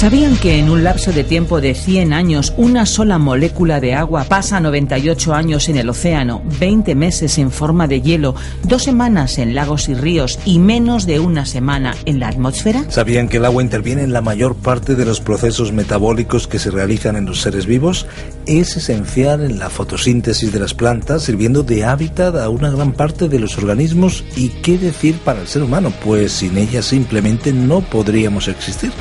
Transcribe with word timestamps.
¿Sabían 0.00 0.38
que 0.38 0.58
en 0.58 0.70
un 0.70 0.82
lapso 0.82 1.12
de 1.12 1.24
tiempo 1.24 1.60
de 1.60 1.74
100 1.74 2.14
años 2.14 2.54
una 2.56 2.86
sola 2.86 3.18
molécula 3.18 3.80
de 3.80 3.92
agua 3.92 4.24
pasa 4.24 4.58
98 4.58 5.34
años 5.34 5.68
en 5.68 5.76
el 5.76 5.90
océano, 5.90 6.40
20 6.58 6.94
meses 6.94 7.36
en 7.36 7.50
forma 7.50 7.86
de 7.86 8.00
hielo, 8.00 8.34
dos 8.62 8.84
semanas 8.84 9.36
en 9.36 9.54
lagos 9.54 9.90
y 9.90 9.94
ríos 9.94 10.38
y 10.46 10.58
menos 10.58 11.04
de 11.04 11.20
una 11.20 11.44
semana 11.44 11.94
en 12.06 12.18
la 12.18 12.28
atmósfera? 12.28 12.86
¿Sabían 12.88 13.28
que 13.28 13.36
el 13.36 13.44
agua 13.44 13.62
interviene 13.62 14.02
en 14.02 14.14
la 14.14 14.22
mayor 14.22 14.54
parte 14.54 14.94
de 14.94 15.04
los 15.04 15.20
procesos 15.20 15.70
metabólicos 15.70 16.48
que 16.48 16.58
se 16.58 16.70
realizan 16.70 17.16
en 17.16 17.26
los 17.26 17.42
seres 17.42 17.66
vivos? 17.66 18.06
Es 18.46 18.78
esencial 18.78 19.44
en 19.44 19.58
la 19.58 19.68
fotosíntesis 19.68 20.50
de 20.50 20.60
las 20.60 20.72
plantas, 20.72 21.24
sirviendo 21.24 21.62
de 21.62 21.84
hábitat 21.84 22.36
a 22.36 22.48
una 22.48 22.70
gran 22.70 22.92
parte 22.92 23.28
de 23.28 23.38
los 23.38 23.58
organismos 23.58 24.24
y 24.34 24.48
qué 24.48 24.78
decir 24.78 25.18
para 25.18 25.42
el 25.42 25.46
ser 25.46 25.62
humano, 25.62 25.92
pues 26.02 26.32
sin 26.32 26.56
ella 26.56 26.80
simplemente 26.80 27.52
no 27.52 27.82
podríamos 27.82 28.48
existir. 28.48 28.92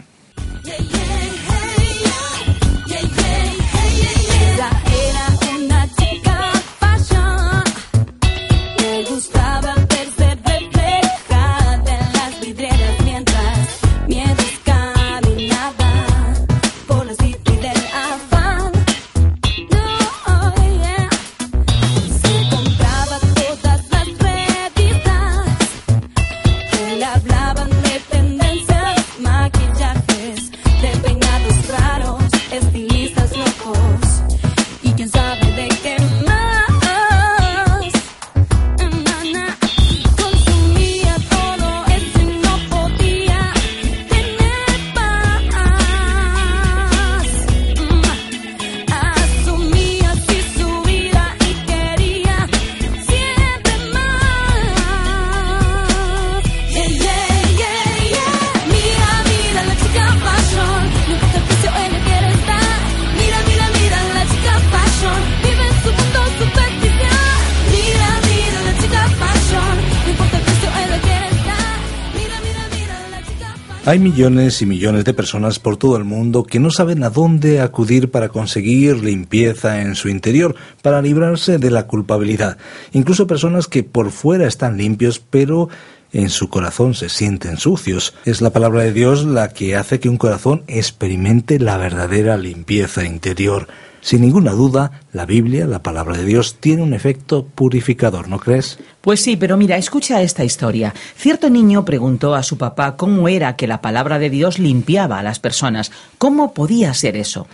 Hay 73.87 73.99
millones 73.99 74.61
y 74.61 74.65
millones 74.65 75.05
de 75.05 75.13
personas 75.13 75.59
por 75.59 75.77
todo 75.77 75.95
el 75.95 76.03
mundo 76.03 76.43
que 76.43 76.59
no 76.59 76.71
saben 76.71 77.03
a 77.03 77.09
dónde 77.09 77.61
acudir 77.61 78.11
para 78.11 78.27
conseguir 78.27 79.01
limpieza 79.01 79.81
en 79.81 79.95
su 79.95 80.09
interior, 80.09 80.57
para 80.81 81.01
librarse 81.01 81.57
de 81.57 81.71
la 81.71 81.87
culpabilidad. 81.87 82.57
Incluso 82.91 83.27
personas 83.27 83.69
que 83.69 83.83
por 83.83 84.11
fuera 84.11 84.45
están 84.45 84.75
limpios, 84.75 85.19
pero 85.19 85.69
en 86.11 86.29
su 86.29 86.49
corazón 86.49 86.95
se 86.95 87.07
sienten 87.07 87.55
sucios. 87.55 88.13
Es 88.25 88.41
la 88.41 88.49
palabra 88.49 88.83
de 88.83 88.91
Dios 88.91 89.23
la 89.23 89.53
que 89.53 89.77
hace 89.77 90.01
que 90.01 90.09
un 90.09 90.17
corazón 90.17 90.63
experimente 90.67 91.57
la 91.57 91.77
verdadera 91.77 92.35
limpieza 92.35 93.05
interior. 93.05 93.69
Sin 94.07 94.21
ninguna 94.21 94.53
duda, 94.53 95.01
la 95.11 95.25
Biblia, 95.25 95.67
la 95.67 95.83
palabra 95.83 96.15
de 96.15 96.23
Dios, 96.23 96.61
tiene 96.61 96.81
un 96.81 96.93
efecto 96.93 97.43
purificador, 97.43 98.29
¿no 98.29 98.39
crees? 98.39 98.79
Pues 99.01 99.19
sí, 99.19 99.35
pero 99.35 99.57
mira, 99.57 99.75
escucha 99.75 100.21
esta 100.21 100.45
historia. 100.45 100.93
Cierto 101.17 101.49
niño 101.49 101.83
preguntó 101.83 102.33
a 102.33 102.41
su 102.41 102.57
papá 102.57 102.95
cómo 102.95 103.27
era 103.27 103.57
que 103.57 103.67
la 103.67 103.81
palabra 103.81 104.17
de 104.17 104.29
Dios 104.29 104.59
limpiaba 104.59 105.19
a 105.19 105.23
las 105.23 105.39
personas. 105.39 105.91
¿Cómo 106.19 106.53
podía 106.53 106.93
ser 106.93 107.17
eso? 107.17 107.47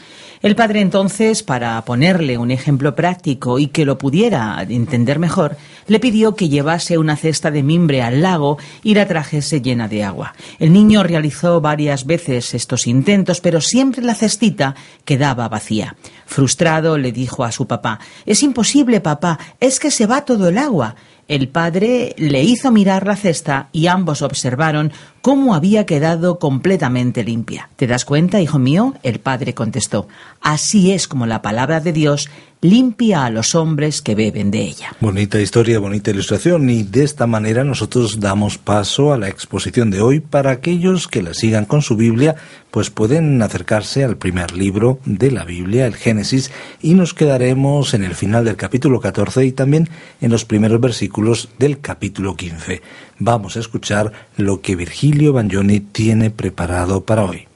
El 0.44 0.56
padre 0.56 0.82
entonces, 0.82 1.42
para 1.42 1.82
ponerle 1.86 2.38
un 2.38 2.52
ejemplo 2.52 2.94
práctico 2.96 3.60
y 3.60 3.68
que 3.68 3.86
lo 3.86 3.98
pudiera 3.98 4.62
entender 4.62 5.18
mejor, 5.18 5.56
le 5.88 6.02
pidió 6.02 6.36
que 6.36 6.50
llevase 6.50 6.98
una 6.98 7.16
cesta 7.16 7.50
de 7.50 7.64
mimbre 7.64 8.02
al 8.02 8.22
lago 8.22 8.58
y 8.84 8.94
la 8.94 9.08
trajese 9.08 9.62
llena 9.62 9.88
de 9.88 10.04
agua. 10.04 10.36
El 10.60 10.74
niño 10.74 11.02
realizó 11.02 11.62
varias 11.62 12.06
veces 12.06 12.54
estos 12.54 12.88
intentos, 12.88 13.40
pero 13.40 13.62
siempre 13.62 14.04
la 14.04 14.16
cestita 14.16 14.76
quedaba 15.06 15.48
vacía. 15.48 15.96
Frustrado, 16.34 16.98
le 16.98 17.12
dijo 17.12 17.44
a 17.44 17.52
su 17.52 17.68
papá 17.68 18.00
Es 18.26 18.42
imposible, 18.42 19.02
papá, 19.02 19.38
es 19.60 19.80
que 19.80 19.92
se 19.92 20.08
va 20.08 20.26
todo 20.26 20.50
el 20.50 20.58
agua. 20.58 20.96
El 21.28 21.48
padre 21.48 22.16
le 22.18 22.42
hizo 22.42 22.72
mirar 22.72 23.06
la 23.06 23.16
cesta 23.16 23.70
y 23.72 23.86
ambos 23.86 24.24
observaron 24.24 24.92
cómo 25.22 25.54
había 25.54 25.86
quedado 25.86 26.40
completamente 26.40 27.24
limpia. 27.24 27.70
¿Te 27.76 27.86
das 27.86 28.04
cuenta, 28.04 28.42
hijo 28.42 28.58
mío? 28.58 28.96
El 29.04 29.20
padre 29.20 29.54
contestó. 29.54 30.08
Así 30.42 30.92
es 30.92 31.08
como 31.08 31.28
la 31.28 31.44
palabra 31.44 31.82
de 31.82 31.94
Dios 31.94 32.32
limpia 32.64 33.26
a 33.26 33.30
los 33.30 33.56
hombres 33.56 34.02
que 34.02 34.16
beben 34.16 34.50
de 34.50 34.62
ella. 34.62 34.96
Bonita 35.02 35.40
historia, 35.40 35.80
bonita 35.80 36.12
ilustración 36.12 36.70
y 36.70 36.84
de 36.84 37.04
esta 37.04 37.28
manera 37.28 37.64
nosotros 37.64 38.20
damos 38.20 38.58
paso 38.58 39.14
a 39.14 39.18
la 39.18 39.28
exposición 39.28 39.92
de 39.92 40.02
hoy 40.02 40.22
para 40.22 40.52
aquellos 40.52 41.08
que 41.08 41.22
la 41.22 41.34
sigan 41.34 41.66
con 41.66 41.82
su 41.82 41.98
Biblia, 41.98 42.36
pues 42.72 42.90
pueden 42.90 43.42
acercarse 43.42 44.04
al 44.04 44.18
primer 44.18 44.54
libro 44.54 45.00
de 45.06 45.30
la 45.30 45.44
Biblia, 45.44 45.86
el 45.86 45.96
Génesis, 45.96 46.52
y 46.82 46.94
nos 46.94 47.14
quedaremos 47.14 47.94
en 47.94 48.04
el 48.04 48.16
final 48.16 48.46
del 48.46 48.56
capítulo 48.56 49.02
14 49.02 49.46
y 49.46 49.52
también 49.52 49.90
en 50.22 50.32
los 50.32 50.46
primeros 50.46 50.80
versículos 50.80 51.50
del 51.60 51.82
capítulo 51.82 52.36
15. 52.36 52.82
Vamos 53.20 53.58
a 53.58 53.60
escuchar 53.60 54.14
lo 54.38 54.62
que 54.62 54.78
Virgilio 54.78 55.34
Bagnoni 55.34 55.82
tiene 55.82 56.30
preparado 56.30 57.04
para 57.04 57.26
hoy. 57.26 57.48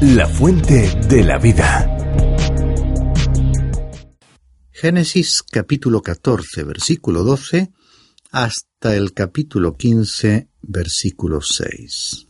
La 0.00 0.26
fuente 0.26 0.90
de 1.08 1.22
la 1.22 1.38
vida. 1.38 1.88
Génesis 4.82 5.44
capítulo 5.44 6.02
14, 6.02 6.64
versículo 6.64 7.22
12, 7.22 7.70
hasta 8.32 8.96
el 8.96 9.12
capítulo 9.12 9.76
15, 9.76 10.48
versículo 10.60 11.40
6. 11.40 12.26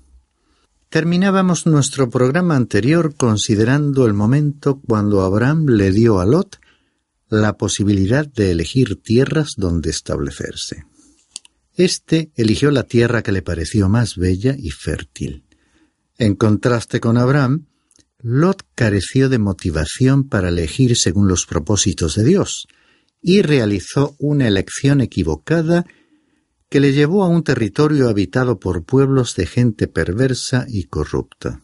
Terminábamos 0.91 1.65
nuestro 1.65 2.11
programa 2.11 2.55
anterior 2.55 3.15
considerando 3.17 4.05
el 4.05 4.13
momento 4.13 4.83
cuando 4.87 5.23
Abraham 5.23 5.65
le 5.65 5.93
dio 5.93 6.21
a 6.21 6.27
Lot 6.27 6.59
la 7.31 7.57
posibilidad 7.57 8.27
de 8.27 8.51
elegir 8.51 9.01
tierras 9.01 9.55
donde 9.57 9.89
establecerse. 9.89 10.85
Este 11.75 12.33
eligió 12.37 12.71
la 12.71 12.83
tierra 12.83 13.23
que 13.23 13.33
le 13.33 13.41
pareció 13.41 13.89
más 13.89 14.17
bella 14.17 14.55
y 14.59 14.69
fértil. 14.73 15.47
En 16.19 16.35
contraste 16.35 17.01
con 17.01 17.17
Abraham, 17.17 17.69
Lot 18.23 18.63
careció 18.77 19.29
de 19.29 19.39
motivación 19.39 20.29
para 20.29 20.49
elegir 20.49 20.97
según 20.97 21.27
los 21.27 21.45
propósitos 21.45 22.15
de 22.15 22.25
Dios 22.25 22.69
y 23.21 23.43
realizó 23.43 24.15
una 24.19 24.47
elección 24.47 25.01
equivocada 25.01 25.85
que 26.69 26.81
le 26.81 26.93
llevó 26.93 27.25
a 27.25 27.29
un 27.29 27.43
territorio 27.43 28.09
habitado 28.09 28.61
por 28.61 28.85
pueblos 28.85 29.35
de 29.35 29.47
gente 29.47 29.89
perversa 29.89 30.67
y 30.69 30.85
corrupta. 30.85 31.63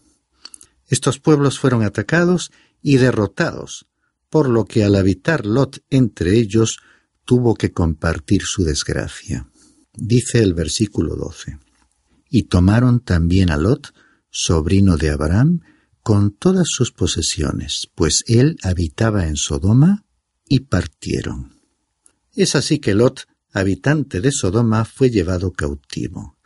Estos 0.89 1.21
pueblos 1.21 1.59
fueron 1.59 1.83
atacados 1.83 2.51
y 2.83 2.97
derrotados, 2.97 3.87
por 4.29 4.49
lo 4.49 4.65
que 4.65 4.85
al 4.85 4.97
habitar 4.97 5.47
Lot 5.47 5.83
entre 5.91 6.37
ellos 6.37 6.79
tuvo 7.25 7.55
que 7.55 7.73
compartir 7.73 8.43
su 8.45 8.65
desgracia. 8.65 9.49
Dice 9.95 10.43
el 10.43 10.55
versículo 10.55 11.15
12. 11.15 11.59
Y 12.31 12.45
tomaron 12.45 13.01
también 13.01 13.51
a 13.51 13.57
Lot, 13.57 13.95
sobrino 14.31 14.97
de 14.97 15.11
Abraham, 15.11 15.61
con 16.09 16.31
todas 16.31 16.69
sus 16.71 16.91
posesiones, 16.91 17.91
pues 17.95 18.25
él 18.29 18.57
habitaba 18.63 19.27
en 19.27 19.37
Sodoma, 19.37 20.07
y 20.47 20.61
partieron. 20.61 21.61
Es 22.33 22.55
así 22.55 22.79
que 22.79 22.95
Lot, 22.95 23.27
habitante 23.53 24.23
de 24.23 24.33
Sodoma, 24.33 24.87
fue 24.87 25.11
llevado 25.11 25.53
cautivo. 25.53 26.39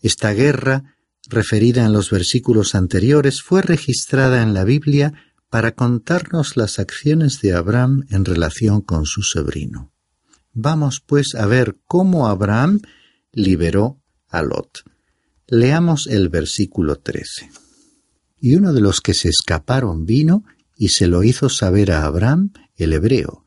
Esta 0.00 0.32
guerra, 0.32 0.96
referida 1.28 1.84
en 1.84 1.92
los 1.92 2.08
versículos 2.08 2.74
anteriores, 2.74 3.42
fue 3.42 3.60
registrada 3.60 4.42
en 4.42 4.54
la 4.54 4.64
Biblia 4.64 5.12
para 5.50 5.72
contarnos 5.72 6.56
las 6.56 6.78
acciones 6.78 7.42
de 7.42 7.52
Abraham 7.52 8.06
en 8.08 8.24
relación 8.24 8.80
con 8.80 9.04
su 9.04 9.20
sobrino. 9.20 9.92
Vamos 10.54 11.02
pues 11.04 11.34
a 11.34 11.44
ver 11.44 11.76
cómo 11.84 12.28
Abraham 12.28 12.80
liberó 13.30 14.00
a 14.30 14.40
Lot. 14.40 14.84
Leamos 15.48 16.06
el 16.06 16.30
versículo 16.30 16.96
13. 16.96 17.50
Y 18.44 18.56
uno 18.56 18.72
de 18.72 18.80
los 18.80 19.00
que 19.00 19.14
se 19.14 19.28
escaparon 19.28 20.04
vino 20.04 20.42
y 20.76 20.88
se 20.88 21.06
lo 21.06 21.22
hizo 21.22 21.48
saber 21.48 21.92
a 21.92 22.04
Abraham, 22.04 22.52
el 22.74 22.92
hebreo, 22.92 23.44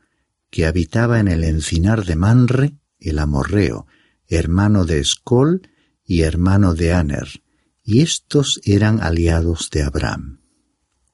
que 0.50 0.64
habitaba 0.64 1.20
en 1.20 1.28
el 1.28 1.44
encinar 1.44 2.06
de 2.06 2.16
Manre, 2.16 2.78
el 2.98 3.18
amorreo, 3.18 3.86
hermano 4.26 4.86
de 4.86 5.00
Escol 5.00 5.68
y 6.02 6.22
hermano 6.22 6.72
de 6.72 6.94
Aner, 6.94 7.42
y 7.82 8.00
estos 8.00 8.58
eran 8.64 9.02
aliados 9.02 9.68
de 9.70 9.82
Abraham. 9.82 10.40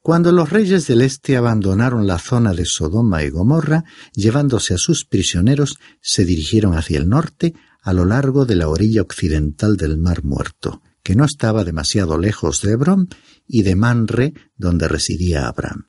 Cuando 0.00 0.30
los 0.30 0.50
reyes 0.50 0.86
del 0.86 1.02
este 1.02 1.36
abandonaron 1.36 2.06
la 2.06 2.20
zona 2.20 2.54
de 2.54 2.66
Sodoma 2.66 3.24
y 3.24 3.30
Gomorra, 3.30 3.84
llevándose 4.14 4.74
a 4.74 4.78
sus 4.78 5.04
prisioneros, 5.04 5.80
se 6.00 6.24
dirigieron 6.24 6.74
hacia 6.76 6.98
el 6.98 7.08
norte, 7.08 7.54
a 7.82 7.92
lo 7.92 8.04
largo 8.04 8.46
de 8.46 8.54
la 8.54 8.68
orilla 8.68 9.02
occidental 9.02 9.76
del 9.76 9.98
Mar 9.98 10.22
Muerto, 10.22 10.82
que 11.02 11.16
no 11.16 11.24
estaba 11.24 11.64
demasiado 11.64 12.18
lejos 12.18 12.62
de 12.62 12.72
Hebrón 12.72 13.08
y 13.46 13.62
de 13.62 13.76
Manre, 13.76 14.34
donde 14.56 14.88
residía 14.88 15.48
Abraham. 15.48 15.88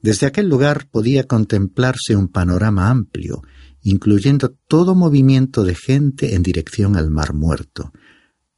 Desde 0.00 0.26
aquel 0.26 0.48
lugar 0.48 0.88
podía 0.90 1.26
contemplarse 1.26 2.16
un 2.16 2.28
panorama 2.28 2.90
amplio, 2.90 3.42
incluyendo 3.82 4.50
todo 4.66 4.94
movimiento 4.94 5.64
de 5.64 5.74
gente 5.74 6.34
en 6.34 6.42
dirección 6.42 6.96
al 6.96 7.10
Mar 7.10 7.34
Muerto. 7.34 7.92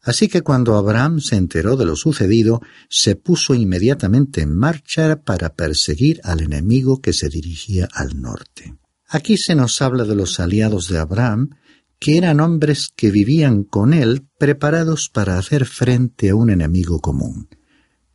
Así 0.02 0.28
que 0.28 0.42
cuando 0.42 0.76
Abraham 0.76 1.20
se 1.20 1.36
enteró 1.36 1.76
de 1.76 1.86
lo 1.86 1.96
sucedido, 1.96 2.60
se 2.90 3.16
puso 3.16 3.54
inmediatamente 3.54 4.42
en 4.42 4.54
marcha 4.54 5.22
para 5.22 5.54
perseguir 5.54 6.20
al 6.24 6.42
enemigo 6.42 7.00
que 7.00 7.14
se 7.14 7.30
dirigía 7.30 7.88
al 7.92 8.20
norte. 8.20 8.76
Aquí 9.08 9.36
se 9.38 9.54
nos 9.54 9.80
habla 9.80 10.04
de 10.04 10.14
los 10.14 10.40
aliados 10.40 10.88
de 10.88 10.98
Abraham, 10.98 11.50
que 11.98 12.18
eran 12.18 12.40
hombres 12.40 12.88
que 12.94 13.10
vivían 13.10 13.64
con 13.64 13.92
él 13.92 14.26
preparados 14.38 15.08
para 15.08 15.38
hacer 15.38 15.64
frente 15.64 16.30
a 16.30 16.34
un 16.34 16.50
enemigo 16.50 17.00
común. 17.00 17.48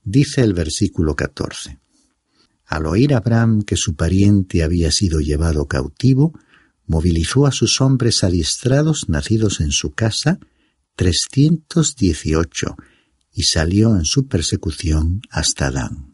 Dice 0.04 0.42
el 0.42 0.54
versículo 0.54 1.16
14. 1.16 1.80
Al 2.66 2.86
oír 2.86 3.14
Abraham 3.14 3.64
que 3.64 3.76
su 3.76 3.96
pariente 3.96 4.64
había 4.64 4.92
sido 4.92 5.20
llevado 5.20 5.68
cautivo, 5.68 6.34
movilizó 6.86 7.46
a 7.46 7.52
sus 7.52 7.81
hombres 7.81 8.24
adiestrados 8.24 9.10
nacidos 9.10 9.60
en 9.60 9.72
su 9.72 9.92
casa, 9.92 10.40
trescientos 10.96 11.96
dieciocho, 11.96 12.76
y 13.31 13.44
salió 13.44 13.96
en 13.96 14.06
su 14.06 14.28
persecución 14.28 15.22
hasta 15.30 15.72
Dan. 15.72 16.14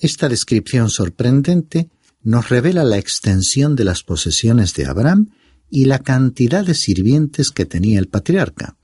Esta 0.00 0.28
descripción 0.28 0.90
sorprendente 0.90 1.90
nos 2.22 2.48
revela 2.48 2.84
la 2.84 2.98
extensión 2.98 3.74
de 3.76 3.84
las 3.84 4.02
posesiones 4.02 4.74
de 4.74 4.86
Abraham 4.86 5.30
y 5.70 5.84
la 5.84 5.98
cantidad 5.98 6.64
de 6.64 6.74
sirvientes 6.74 7.50
que 7.50 7.66
tenía 7.66 7.98
el 7.98 8.08
patriarca. 8.08 8.76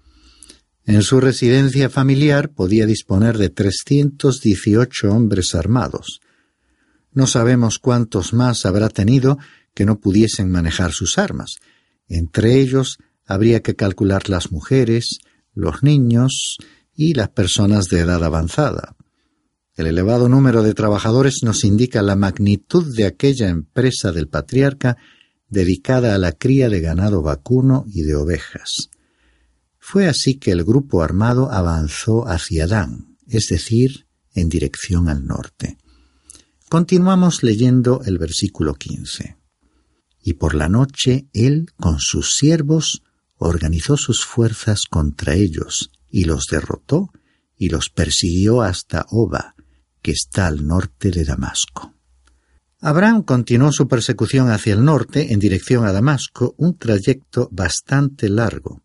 En 0.86 1.02
su 1.02 1.20
residencia 1.20 1.88
familiar 1.88 2.50
podía 2.50 2.86
disponer 2.86 3.38
de 3.38 3.48
318 3.48 5.10
hombres 5.10 5.54
armados. 5.54 6.20
No 7.12 7.26
sabemos 7.26 7.78
cuántos 7.78 8.34
más 8.34 8.66
habrá 8.66 8.90
tenido 8.90 9.38
que 9.74 9.86
no 9.86 9.98
pudiesen 9.98 10.50
manejar 10.50 10.92
sus 10.92 11.16
armas. 11.16 11.56
Entre 12.06 12.60
ellos 12.60 12.98
habría 13.26 13.62
que 13.62 13.76
calcular 13.76 14.28
las 14.28 14.52
mujeres, 14.52 15.18
los 15.54 15.82
niños 15.82 16.58
y 16.94 17.14
las 17.14 17.30
personas 17.30 17.86
de 17.86 18.00
edad 18.00 18.22
avanzada. 18.22 18.96
El 19.76 19.86
elevado 19.86 20.28
número 20.28 20.62
de 20.62 20.74
trabajadores 20.74 21.40
nos 21.42 21.64
indica 21.64 22.02
la 22.02 22.14
magnitud 22.14 22.94
de 22.94 23.06
aquella 23.06 23.48
empresa 23.48 24.12
del 24.12 24.28
patriarca 24.28 24.96
dedicada 25.54 26.14
a 26.14 26.18
la 26.18 26.32
cría 26.32 26.68
de 26.68 26.82
ganado 26.82 27.22
vacuno 27.22 27.86
y 27.86 28.02
de 28.02 28.14
ovejas. 28.16 28.90
Fue 29.78 30.06
así 30.06 30.34
que 30.34 30.50
el 30.50 30.64
grupo 30.64 31.02
armado 31.02 31.50
avanzó 31.50 32.28
hacia 32.28 32.66
Dan, 32.66 33.16
es 33.26 33.48
decir, 33.48 34.06
en 34.34 34.50
dirección 34.50 35.08
al 35.08 35.26
norte. 35.26 35.78
Continuamos 36.68 37.42
leyendo 37.42 38.02
el 38.04 38.18
versículo 38.18 38.74
15. 38.74 39.38
Y 40.22 40.34
por 40.34 40.54
la 40.54 40.68
noche 40.68 41.28
él, 41.32 41.70
con 41.78 42.00
sus 42.00 42.34
siervos, 42.36 43.02
organizó 43.36 43.96
sus 43.96 44.24
fuerzas 44.24 44.86
contra 44.86 45.34
ellos, 45.34 45.90
y 46.10 46.24
los 46.24 46.46
derrotó, 46.50 47.10
y 47.56 47.68
los 47.68 47.90
persiguió 47.90 48.62
hasta 48.62 49.06
Oba, 49.10 49.54
que 50.02 50.10
está 50.10 50.46
al 50.46 50.66
norte 50.66 51.10
de 51.10 51.24
Damasco. 51.24 51.93
Abraham 52.86 53.22
continuó 53.22 53.72
su 53.72 53.88
persecución 53.88 54.50
hacia 54.50 54.74
el 54.74 54.84
norte 54.84 55.32
en 55.32 55.40
dirección 55.40 55.86
a 55.86 55.92
Damasco, 55.92 56.54
un 56.58 56.76
trayecto 56.76 57.48
bastante 57.50 58.28
largo. 58.28 58.82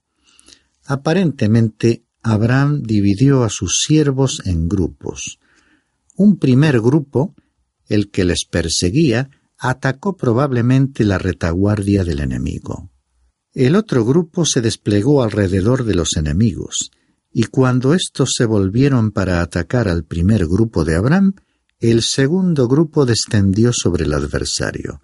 Aparentemente, 0.86 2.06
Abraham 2.24 2.82
dividió 2.82 3.44
a 3.44 3.50
sus 3.50 3.82
siervos 3.82 4.42
en 4.46 4.70
grupos. 4.70 5.40
Un 6.16 6.38
primer 6.40 6.80
grupo, 6.80 7.36
el 7.90 8.10
que 8.10 8.24
les 8.24 8.46
perseguía, 8.50 9.32
atacó 9.58 10.16
probablemente 10.16 11.04
la 11.04 11.18
retaguardia 11.18 12.06
del 12.06 12.22
enemigo. 12.22 12.90
El 13.54 13.76
otro 13.76 14.06
grupo 14.06 14.46
se 14.46 14.62
desplegó 14.62 15.24
alrededor 15.24 15.84
de 15.84 15.96
los 15.96 16.16
enemigos, 16.16 16.92
y 17.34 17.44
cuando 17.44 17.94
éstos 17.94 18.32
se 18.38 18.46
volvieron 18.46 19.12
para 19.12 19.42
atacar 19.42 19.90
al 19.90 20.06
primer 20.06 20.48
grupo 20.48 20.86
de 20.86 20.96
Abraham, 20.96 21.34
el 21.88 22.04
segundo 22.04 22.68
grupo 22.68 23.06
descendió 23.06 23.72
sobre 23.72 24.04
el 24.04 24.14
adversario. 24.14 25.00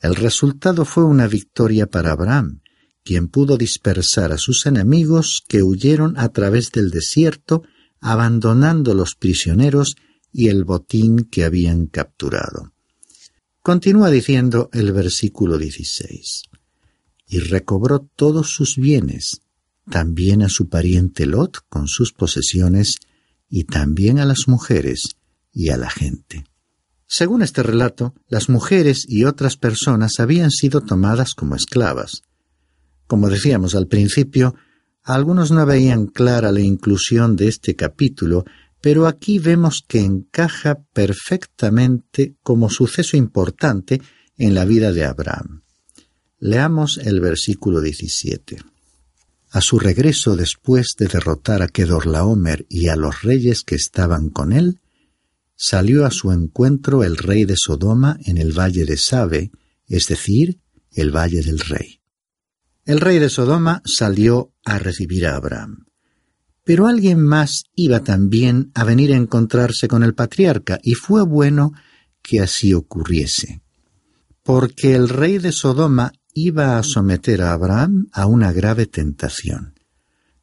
El 0.00 0.16
resultado 0.16 0.84
fue 0.84 1.04
una 1.04 1.28
victoria 1.28 1.86
para 1.86 2.12
Abraham, 2.12 2.60
quien 3.04 3.28
pudo 3.28 3.56
dispersar 3.56 4.32
a 4.32 4.38
sus 4.38 4.66
enemigos 4.66 5.44
que 5.46 5.62
huyeron 5.62 6.18
a 6.18 6.30
través 6.30 6.72
del 6.72 6.90
desierto, 6.90 7.62
abandonando 8.00 8.94
los 8.94 9.14
prisioneros 9.14 9.94
y 10.32 10.48
el 10.48 10.64
botín 10.64 11.28
que 11.30 11.44
habían 11.44 11.86
capturado. 11.86 12.72
Continúa 13.62 14.10
diciendo 14.10 14.68
el 14.72 14.92
versículo 14.92 15.56
16. 15.56 16.42
Y 17.28 17.38
recobró 17.38 18.00
todos 18.00 18.50
sus 18.50 18.76
bienes, 18.76 19.40
también 19.88 20.42
a 20.42 20.48
su 20.48 20.68
pariente 20.68 21.26
Lot 21.26 21.58
con 21.68 21.86
sus 21.86 22.12
posesiones, 22.12 22.96
y 23.48 23.64
también 23.64 24.18
a 24.18 24.24
las 24.24 24.48
mujeres 24.48 25.16
y 25.56 25.70
a 25.70 25.76
la 25.76 25.90
gente. 25.90 26.44
Según 27.08 27.42
este 27.42 27.64
relato, 27.64 28.14
las 28.28 28.48
mujeres 28.48 29.04
y 29.08 29.24
otras 29.24 29.56
personas 29.56 30.20
habían 30.20 30.52
sido 30.52 30.82
tomadas 30.82 31.34
como 31.34 31.56
esclavas. 31.56 32.22
Como 33.08 33.28
decíamos 33.28 33.74
al 33.74 33.88
principio, 33.88 34.54
algunos 35.02 35.50
no 35.50 35.66
veían 35.66 36.06
clara 36.06 36.52
la 36.52 36.60
inclusión 36.60 37.34
de 37.34 37.48
este 37.48 37.74
capítulo 37.74 38.44
pero 38.86 39.08
aquí 39.08 39.40
vemos 39.40 39.82
que 39.84 39.98
encaja 39.98 40.84
perfectamente 40.92 42.36
como 42.44 42.70
suceso 42.70 43.16
importante 43.16 44.00
en 44.38 44.54
la 44.54 44.64
vida 44.64 44.92
de 44.92 45.04
Abraham. 45.04 45.62
Leamos 46.38 46.98
el 46.98 47.20
versículo 47.20 47.80
17. 47.80 48.58
A 49.50 49.60
su 49.60 49.80
regreso 49.80 50.36
después 50.36 50.94
de 50.96 51.08
derrotar 51.08 51.62
a 51.62 51.66
Kedorlaomer 51.66 52.64
y 52.68 52.86
a 52.86 52.94
los 52.94 53.22
reyes 53.22 53.64
que 53.64 53.74
estaban 53.74 54.28
con 54.28 54.52
él, 54.52 54.78
salió 55.56 56.04
a 56.04 56.10
su 56.10 56.30
encuentro 56.30 57.02
el 57.02 57.16
rey 57.16 57.44
de 57.44 57.56
Sodoma 57.56 58.18
en 58.24 58.38
el 58.38 58.56
valle 58.56 58.84
de 58.84 58.96
Sabe, 58.96 59.50
es 59.88 60.06
decir, 60.06 60.60
el 60.92 61.10
valle 61.10 61.42
del 61.42 61.58
rey. 61.58 62.00
El 62.84 63.00
rey 63.00 63.18
de 63.18 63.30
Sodoma 63.30 63.82
salió 63.84 64.52
a 64.64 64.78
recibir 64.78 65.26
a 65.26 65.34
Abraham. 65.34 65.86
Pero 66.62 66.86
alguien 66.86 67.22
más 67.22 67.64
iba 67.74 68.00
también 68.04 68.70
a 68.74 68.84
venir 68.84 69.12
a 69.12 69.16
encontrarse 69.16 69.88
con 69.88 70.02
el 70.02 70.14
patriarca, 70.14 70.78
y 70.82 70.94
fue 70.94 71.22
bueno 71.22 71.72
que 72.22 72.40
así 72.40 72.74
ocurriese. 72.74 73.62
Porque 74.42 74.94
el 74.94 75.08
rey 75.08 75.38
de 75.38 75.52
Sodoma 75.52 76.12
iba 76.34 76.78
a 76.78 76.82
someter 76.82 77.42
a 77.42 77.52
Abraham 77.52 78.08
a 78.12 78.26
una 78.26 78.52
grave 78.52 78.86
tentación. 78.86 79.74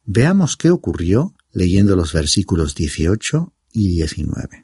Veamos 0.04 0.56
qué 0.56 0.70
ocurrió 0.70 1.34
leyendo 1.52 1.94
los 1.94 2.12
versículos 2.12 2.74
18 2.74 3.54
y 3.72 3.88
19. 3.88 4.63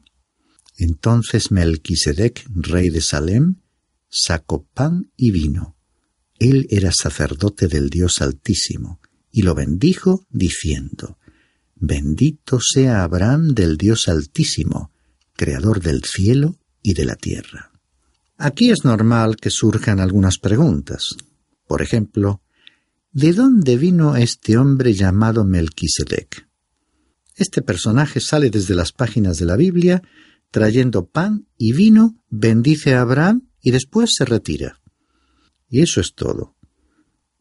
Entonces 0.80 1.50
Melquisedec, 1.50 2.42
rey 2.54 2.88
de 2.88 3.02
Salem, 3.02 3.56
sacó 4.08 4.64
pan 4.64 5.12
y 5.14 5.30
vino. 5.30 5.76
Él 6.38 6.66
era 6.70 6.90
sacerdote 6.90 7.68
del 7.68 7.90
Dios 7.90 8.22
Altísimo, 8.22 8.98
y 9.30 9.42
lo 9.42 9.54
bendijo, 9.54 10.24
diciendo, 10.30 11.18
Bendito 11.74 12.60
sea 12.60 13.02
Abraham 13.02 13.48
del 13.48 13.76
Dios 13.76 14.08
Altísimo, 14.08 14.90
Creador 15.34 15.82
del 15.82 16.02
cielo 16.02 16.56
y 16.82 16.94
de 16.94 17.04
la 17.04 17.16
tierra. 17.16 17.72
Aquí 18.38 18.70
es 18.70 18.82
normal 18.82 19.36
que 19.36 19.50
surjan 19.50 20.00
algunas 20.00 20.38
preguntas. 20.38 21.14
Por 21.66 21.82
ejemplo, 21.82 22.40
¿de 23.12 23.34
dónde 23.34 23.76
vino 23.76 24.16
este 24.16 24.56
hombre 24.56 24.94
llamado 24.94 25.44
Melquisedec? 25.44 26.48
Este 27.36 27.60
personaje 27.60 28.20
sale 28.20 28.48
desde 28.48 28.74
las 28.74 28.92
páginas 28.92 29.38
de 29.38 29.44
la 29.44 29.56
Biblia 29.56 30.02
trayendo 30.50 31.06
pan 31.06 31.46
y 31.56 31.72
vino, 31.72 32.16
bendice 32.28 32.94
a 32.94 33.02
Abraham 33.02 33.48
y 33.60 33.70
después 33.70 34.10
se 34.16 34.24
retira. 34.24 34.80
Y 35.68 35.82
eso 35.82 36.00
es 36.00 36.14
todo. 36.14 36.56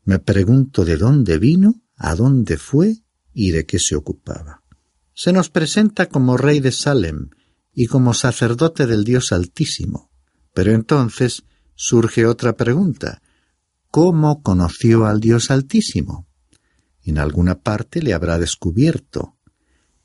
Me 0.03 0.19
pregunto 0.19 0.85
de 0.85 0.97
dónde 0.97 1.37
vino, 1.37 1.81
a 1.95 2.15
dónde 2.15 2.57
fue 2.57 3.03
y 3.33 3.51
de 3.51 3.65
qué 3.65 3.79
se 3.79 3.95
ocupaba. 3.95 4.63
Se 5.13 5.33
nos 5.33 5.49
presenta 5.49 6.07
como 6.07 6.37
rey 6.37 6.59
de 6.59 6.71
Salem 6.71 7.29
y 7.73 7.87
como 7.87 8.13
sacerdote 8.13 8.87
del 8.87 9.03
Dios 9.03 9.31
Altísimo. 9.31 10.09
Pero 10.53 10.71
entonces 10.71 11.43
surge 11.75 12.25
otra 12.25 12.55
pregunta. 12.55 13.21
¿Cómo 13.91 14.41
conoció 14.41 15.05
al 15.05 15.19
Dios 15.19 15.51
Altísimo? 15.51 16.27
En 17.03 17.17
alguna 17.17 17.61
parte 17.61 18.01
le 18.01 18.13
habrá 18.13 18.37
descubierto. 18.37 19.37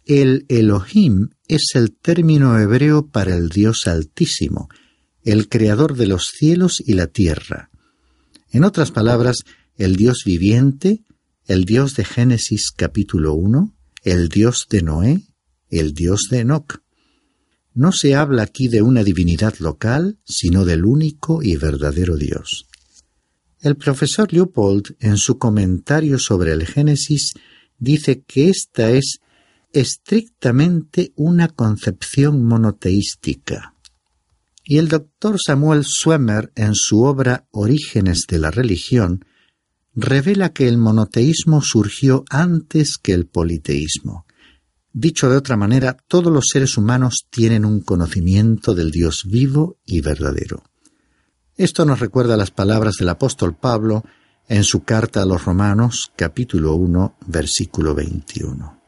El 0.06 0.44
Elohim 0.48 1.30
es 1.48 1.70
el 1.74 1.92
término 1.92 2.58
hebreo 2.58 3.06
para 3.06 3.34
el 3.34 3.48
Dios 3.48 3.86
Altísimo, 3.86 4.68
el 5.22 5.48
creador 5.48 5.96
de 5.96 6.06
los 6.06 6.28
cielos 6.28 6.82
y 6.84 6.92
la 6.92 7.06
tierra. 7.06 7.70
En 8.50 8.64
otras 8.64 8.90
palabras, 8.90 9.44
el 9.76 9.96
Dios 9.96 10.24
viviente, 10.26 11.02
el 11.46 11.64
Dios 11.64 11.96
de 11.96 12.04
Génesis 12.04 12.70
capítulo 12.70 13.32
1, 13.32 13.74
el 14.02 14.28
Dios 14.28 14.66
de 14.68 14.82
Noé, 14.82 15.22
el 15.70 15.94
Dios 15.94 16.28
de 16.30 16.40
Enoch. 16.40 16.82
No 17.72 17.90
se 17.90 18.14
habla 18.14 18.42
aquí 18.42 18.68
de 18.68 18.82
una 18.82 19.04
divinidad 19.04 19.54
local, 19.58 20.18
sino 20.24 20.66
del 20.66 20.84
único 20.84 21.42
y 21.42 21.56
verdadero 21.56 22.18
Dios. 22.18 22.66
El 23.60 23.76
profesor 23.76 24.30
Leopold, 24.34 24.96
en 25.00 25.16
su 25.16 25.38
comentario 25.38 26.18
sobre 26.18 26.52
el 26.52 26.66
Génesis, 26.66 27.32
dice 27.78 28.22
que 28.22 28.50
esta 28.50 28.90
es 28.90 29.20
estrictamente 29.74 31.12
una 31.16 31.48
concepción 31.48 32.44
monoteística. 32.44 33.74
Y 34.64 34.78
el 34.78 34.88
doctor 34.88 35.36
Samuel 35.44 35.84
Swemmer, 35.84 36.52
en 36.54 36.74
su 36.74 37.02
obra 37.02 37.46
Orígenes 37.50 38.22
de 38.28 38.38
la 38.38 38.50
Religión, 38.50 39.26
revela 39.94 40.52
que 40.52 40.68
el 40.68 40.78
monoteísmo 40.78 41.60
surgió 41.60 42.24
antes 42.30 42.96
que 42.96 43.12
el 43.12 43.26
politeísmo. 43.26 44.26
Dicho 44.92 45.28
de 45.28 45.36
otra 45.36 45.56
manera, 45.56 45.96
todos 46.06 46.32
los 46.32 46.46
seres 46.52 46.78
humanos 46.78 47.26
tienen 47.28 47.64
un 47.64 47.80
conocimiento 47.80 48.74
del 48.74 48.92
Dios 48.92 49.24
vivo 49.26 49.78
y 49.84 50.00
verdadero. 50.00 50.62
Esto 51.56 51.84
nos 51.84 51.98
recuerda 51.98 52.36
las 52.36 52.52
palabras 52.52 52.94
del 52.98 53.08
apóstol 53.08 53.56
Pablo 53.56 54.04
en 54.48 54.62
su 54.62 54.84
carta 54.84 55.22
a 55.22 55.26
los 55.26 55.44
Romanos 55.44 56.12
capítulo 56.16 56.74
1 56.74 57.16
versículo 57.26 57.94
21. 57.94 58.83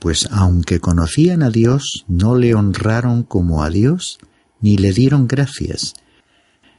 Pues 0.00 0.26
aunque 0.32 0.80
conocían 0.80 1.42
a 1.42 1.50
Dios, 1.50 2.04
no 2.08 2.34
le 2.34 2.54
honraron 2.54 3.22
como 3.22 3.62
a 3.62 3.70
Dios, 3.70 4.18
ni 4.60 4.76
le 4.78 4.92
dieron 4.92 5.28
gracias, 5.28 5.94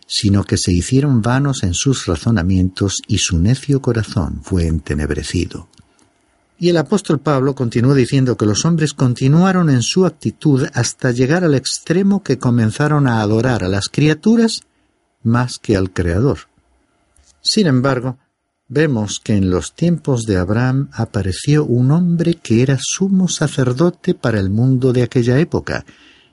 sino 0.07 0.43
que 0.43 0.57
se 0.57 0.73
hicieron 0.73 1.21
vanos 1.21 1.63
en 1.63 1.73
sus 1.73 2.07
razonamientos 2.07 3.01
y 3.07 3.19
su 3.19 3.39
necio 3.39 3.81
corazón 3.81 4.41
fue 4.43 4.67
entenebrecido. 4.67 5.69
Y 6.57 6.69
el 6.69 6.77
apóstol 6.77 7.19
Pablo 7.19 7.55
continuó 7.55 7.95
diciendo 7.95 8.37
que 8.37 8.45
los 8.45 8.65
hombres 8.65 8.93
continuaron 8.93 9.69
en 9.69 9.81
su 9.81 10.05
actitud 10.05 10.67
hasta 10.73 11.11
llegar 11.11 11.43
al 11.43 11.55
extremo 11.55 12.23
que 12.23 12.37
comenzaron 12.37 13.07
a 13.07 13.21
adorar 13.21 13.63
a 13.63 13.67
las 13.67 13.87
criaturas 13.87 14.61
más 15.23 15.59
que 15.59 15.75
al 15.75 15.91
Creador. 15.91 16.39
Sin 17.41 17.67
embargo, 17.67 18.17
vemos 18.71 19.19
que 19.19 19.33
en 19.33 19.49
los 19.49 19.75
tiempos 19.75 20.23
de 20.23 20.37
Abraham 20.37 20.89
apareció 20.93 21.65
un 21.65 21.91
hombre 21.91 22.35
que 22.35 22.61
era 22.61 22.77
sumo 22.81 23.27
sacerdote 23.27 24.13
para 24.13 24.39
el 24.39 24.49
mundo 24.49 24.93
de 24.93 25.03
aquella 25.03 25.39
época 25.39 25.85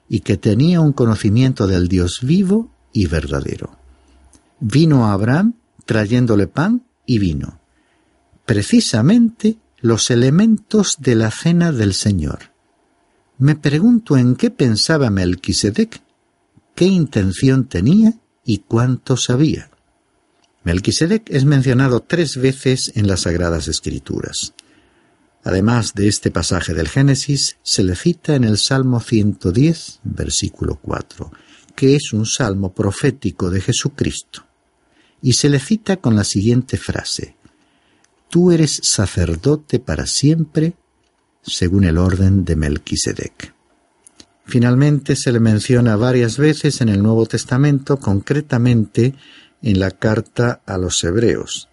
y 0.09 0.21
que 0.21 0.37
tenía 0.37 0.80
un 0.80 0.92
conocimiento 0.92 1.66
del 1.66 1.88
Dios 1.88 2.21
vivo 2.23 2.71
y 2.92 3.09
verdadero. 3.09 3.76
Vino 4.61 5.07
a 5.07 5.14
Abraham 5.14 5.54
trayéndole 5.85 6.47
pan 6.47 6.85
y 7.04 7.18
vino, 7.18 7.59
precisamente 8.47 9.59
los 9.80 10.09
elementos 10.12 10.99
de 11.00 11.16
la 11.16 11.33
cena 11.33 11.73
del 11.73 11.92
Señor. 11.92 12.52
Me 13.38 13.57
pregunto 13.57 14.16
en 14.16 14.37
qué 14.37 14.50
pensaba 14.50 15.11
Melquisedec, 15.11 16.02
qué 16.76 16.85
intención 16.85 17.64
tenía 17.64 18.14
y 18.45 18.59
cuánto 18.59 19.16
sabía. 19.16 19.71
Melquisedec 20.65 21.31
es 21.31 21.45
mencionado 21.45 22.00
tres 22.00 22.37
veces 22.37 22.93
en 22.95 23.07
las 23.07 23.21
Sagradas 23.21 23.69
Escrituras. 23.69 24.55
Además 25.45 25.95
de 25.95 26.09
este 26.09 26.31
pasaje 26.31 26.75
del 26.75 26.88
Génesis, 26.88 27.57
se 27.62 27.83
le 27.83 27.95
cita 27.95 28.35
en 28.35 28.45
el 28.45 28.59
Salmo 28.59 29.00
110, 29.00 30.00
versículo 30.03 30.79
4, 30.83 31.31
que 31.75 31.97
es 31.97 32.12
un 32.12 32.27
salmo 32.27 32.75
profético 32.75 33.50
de 33.50 33.61
Jesucristo, 33.61 34.45
y 35.23 35.35
se 35.35 35.49
le 35.49 35.61
cita 35.61 35.97
con 35.97 36.17
la 36.17 36.25
siguiente 36.25 36.77
frase, 36.77 37.38
Tú 38.31 38.50
eres 38.53 38.81
sacerdote 38.83 39.79
para 39.79 40.07
siempre, 40.07 40.75
según 41.43 41.85
el 41.85 41.97
orden 41.97 42.45
de 42.45 42.57
Melquisedec. 42.57 43.55
Finalmente 44.45 45.17
se 45.17 45.33
le 45.33 45.41
menciona 45.41 45.97
varias 45.97 46.37
veces 46.37 46.83
en 46.83 46.91
el 46.91 47.03
Nuevo 47.03 47.25
Testamento, 47.25 47.99
concretamente 47.99 49.15
en 49.62 49.81
la 49.81 49.91
carta 49.91 50.61
a 50.67 50.79
los 50.79 51.03
Hebreos. 51.05 51.69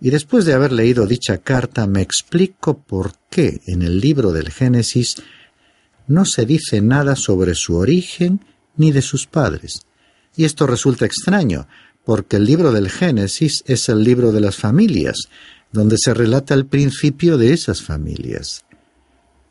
Y 0.00 0.10
después 0.10 0.44
de 0.44 0.54
haber 0.54 0.72
leído 0.72 1.06
dicha 1.06 1.38
carta 1.38 1.86
me 1.86 2.02
explico 2.02 2.78
por 2.78 3.14
qué 3.30 3.60
en 3.66 3.82
el 3.82 4.00
libro 4.00 4.32
del 4.32 4.50
Génesis 4.50 5.16
no 6.06 6.24
se 6.24 6.46
dice 6.46 6.80
nada 6.80 7.16
sobre 7.16 7.54
su 7.54 7.76
origen 7.76 8.40
ni 8.76 8.92
de 8.92 9.02
sus 9.02 9.26
padres. 9.26 9.82
Y 10.36 10.44
esto 10.44 10.66
resulta 10.66 11.04
extraño, 11.04 11.66
porque 12.04 12.36
el 12.36 12.44
libro 12.44 12.72
del 12.72 12.88
Génesis 12.88 13.64
es 13.66 13.88
el 13.88 14.02
libro 14.04 14.32
de 14.32 14.40
las 14.40 14.56
familias, 14.56 15.28
donde 15.72 15.96
se 15.98 16.14
relata 16.14 16.54
el 16.54 16.66
principio 16.66 17.36
de 17.36 17.52
esas 17.52 17.82
familias. 17.82 18.64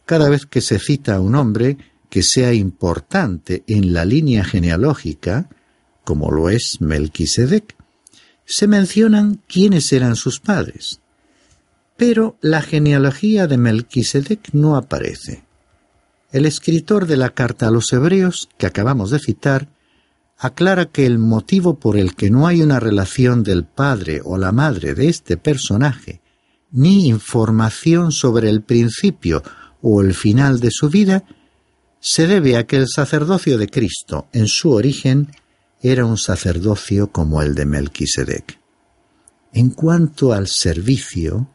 Cada 0.06 0.30
vez 0.30 0.46
que 0.46 0.62
se 0.62 0.80
cita 0.80 1.16
a 1.16 1.20
un 1.20 1.36
hombre, 1.36 1.78
que 2.10 2.24
sea 2.24 2.54
importante 2.54 3.64
en 3.68 3.94
la 3.94 4.06
línea 4.06 4.44
genealógica, 4.44 5.50
como 6.08 6.32
lo 6.32 6.50
es 6.50 6.80
Melquisedec. 6.80 7.76
Se 8.46 8.66
mencionan 8.66 9.42
quiénes 9.46 9.92
eran 9.92 10.16
sus 10.16 10.40
padres, 10.40 11.02
pero 11.98 12.38
la 12.40 12.62
genealogía 12.62 13.46
de 13.46 13.58
Melquisedec 13.58 14.54
no 14.54 14.78
aparece. 14.78 15.44
El 16.32 16.46
escritor 16.46 17.08
de 17.08 17.18
la 17.18 17.32
carta 17.32 17.68
a 17.68 17.72
los 17.72 17.92
hebreos, 17.92 18.48
que 18.58 18.68
acabamos 18.68 19.12
de 19.12 19.20
citar, 19.20 19.68
aclara 20.38 20.86
que 20.86 21.06
el 21.06 21.20
motivo 21.20 21.78
por 21.78 21.98
el 21.98 22.16
que 22.16 22.30
no 22.30 22.48
hay 22.48 22.62
una 22.62 22.80
relación 22.80 23.44
del 23.44 23.66
padre 23.66 24.22
o 24.24 24.38
la 24.38 24.54
madre 24.54 24.94
de 24.94 25.10
este 25.10 25.36
personaje, 25.36 26.22
ni 26.72 27.10
información 27.10 28.14
sobre 28.14 28.50
el 28.50 28.62
principio 28.62 29.44
o 29.82 30.02
el 30.02 30.14
final 30.14 30.62
de 30.62 30.72
su 30.72 30.90
vida, 30.90 31.26
se 32.00 32.28
debe 32.28 32.56
a 32.56 32.66
que 32.66 32.78
el 32.78 32.88
sacerdocio 32.88 33.58
de 33.58 33.68
Cristo, 33.68 34.30
en 34.32 34.48
su 34.48 34.72
origen, 34.72 35.32
era 35.90 36.06
un 36.06 36.18
sacerdocio 36.18 37.12
como 37.12 37.42
el 37.42 37.56
de 37.56 37.66
Melquisedec. 37.66 38.60
En 39.54 39.70
cuanto 39.70 40.34
al 40.34 40.48
servicio, 40.48 41.50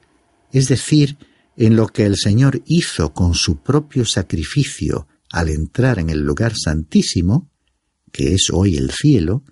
es 0.52 0.68
decir, 0.68 1.18
en 1.56 1.76
lo 1.76 1.86
que 1.86 2.06
el 2.06 2.16
Señor 2.16 2.62
hizo 2.66 3.12
con 3.12 3.34
su 3.34 3.62
propio 3.62 4.04
sacrificio 4.04 5.06
al 5.30 5.48
entrar 5.48 5.98
en 5.98 6.10
el 6.10 6.20
lugar 6.20 6.54
santísimo, 6.56 7.50
que 8.10 8.34
es 8.34 8.50
hoy 8.52 8.76
el 8.76 8.90
cielo, 8.90 9.44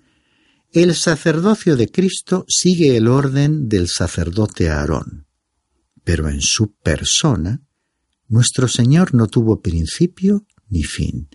el 0.71 0.95
sacerdocio 0.95 1.75
de 1.75 1.89
Cristo 1.89 2.45
sigue 2.47 2.95
el 2.95 3.07
orden 3.07 3.67
del 3.67 3.87
sacerdote 3.87 4.69
Aarón. 4.69 5.27
Pero 6.03 6.29
en 6.29 6.41
su 6.41 6.73
persona, 6.73 7.61
nuestro 8.27 8.67
Señor 8.67 9.13
no 9.13 9.27
tuvo 9.27 9.61
principio 9.61 10.45
ni 10.69 10.83
fin, 10.83 11.29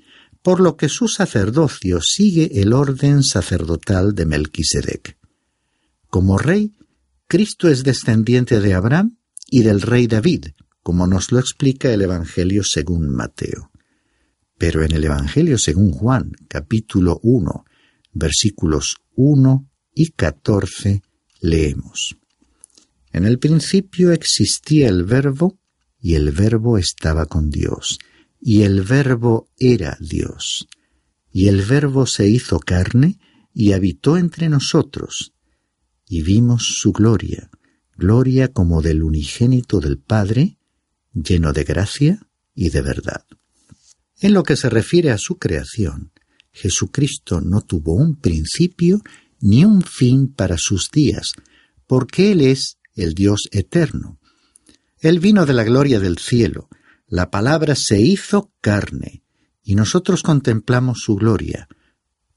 por 0.46 0.60
lo 0.60 0.76
que 0.76 0.88
su 0.88 1.08
sacerdocio 1.08 1.98
sigue 2.00 2.60
el 2.62 2.72
orden 2.72 3.24
sacerdotal 3.24 4.14
de 4.14 4.26
Melquisedec. 4.26 5.18
Como 6.06 6.38
rey, 6.38 6.72
Cristo 7.26 7.66
es 7.66 7.82
descendiente 7.82 8.60
de 8.60 8.72
Abraham 8.72 9.18
y 9.50 9.64
del 9.64 9.82
rey 9.82 10.06
David, 10.06 10.50
como 10.84 11.08
nos 11.08 11.32
lo 11.32 11.40
explica 11.40 11.92
el 11.92 12.02
Evangelio 12.02 12.62
según 12.62 13.08
Mateo. 13.08 13.72
Pero 14.56 14.84
en 14.84 14.92
el 14.92 15.02
Evangelio 15.02 15.58
según 15.58 15.90
Juan, 15.90 16.30
capítulo 16.46 17.18
1, 17.24 17.64
versículos 18.12 18.98
1 19.16 19.68
y 19.96 20.12
14, 20.12 21.02
leemos. 21.40 22.18
En 23.12 23.24
el 23.24 23.40
principio 23.40 24.12
existía 24.12 24.88
el 24.88 25.02
verbo, 25.02 25.58
y 25.98 26.14
el 26.14 26.30
verbo 26.30 26.78
estaba 26.78 27.26
con 27.26 27.50
Dios, 27.50 27.98
y 28.48 28.62
el 28.62 28.82
verbo 28.82 29.50
era 29.58 29.98
Dios. 29.98 30.68
Y 31.32 31.48
el 31.48 31.62
verbo 31.62 32.06
se 32.06 32.28
hizo 32.28 32.60
carne 32.60 33.18
y 33.52 33.72
habitó 33.72 34.16
entre 34.18 34.48
nosotros, 34.48 35.32
y 36.08 36.22
vimos 36.22 36.78
su 36.78 36.92
gloria, 36.92 37.50
gloria 37.96 38.46
como 38.46 38.82
del 38.82 39.02
unigénito 39.02 39.80
del 39.80 39.98
Padre, 39.98 40.58
lleno 41.12 41.52
de 41.52 41.64
gracia 41.64 42.28
y 42.54 42.70
de 42.70 42.82
verdad. 42.82 43.24
En 44.20 44.32
lo 44.32 44.44
que 44.44 44.54
se 44.54 44.70
refiere 44.70 45.10
a 45.10 45.18
su 45.18 45.38
creación, 45.40 46.12
Jesucristo 46.52 47.40
no 47.40 47.62
tuvo 47.62 47.94
un 47.94 48.14
principio 48.14 49.00
ni 49.40 49.64
un 49.64 49.82
fin 49.82 50.32
para 50.32 50.56
sus 50.56 50.92
días, 50.92 51.32
porque 51.88 52.30
Él 52.30 52.42
es 52.42 52.78
el 52.94 53.14
Dios 53.14 53.48
eterno. 53.50 54.20
Él 55.00 55.18
vino 55.18 55.46
de 55.46 55.52
la 55.52 55.64
gloria 55.64 55.98
del 55.98 56.18
cielo, 56.18 56.68
la 57.06 57.30
palabra 57.30 57.74
se 57.74 58.00
hizo 58.00 58.52
carne, 58.60 59.22
y 59.62 59.74
nosotros 59.74 60.22
contemplamos 60.22 60.98
su 61.00 61.16
gloria. 61.16 61.68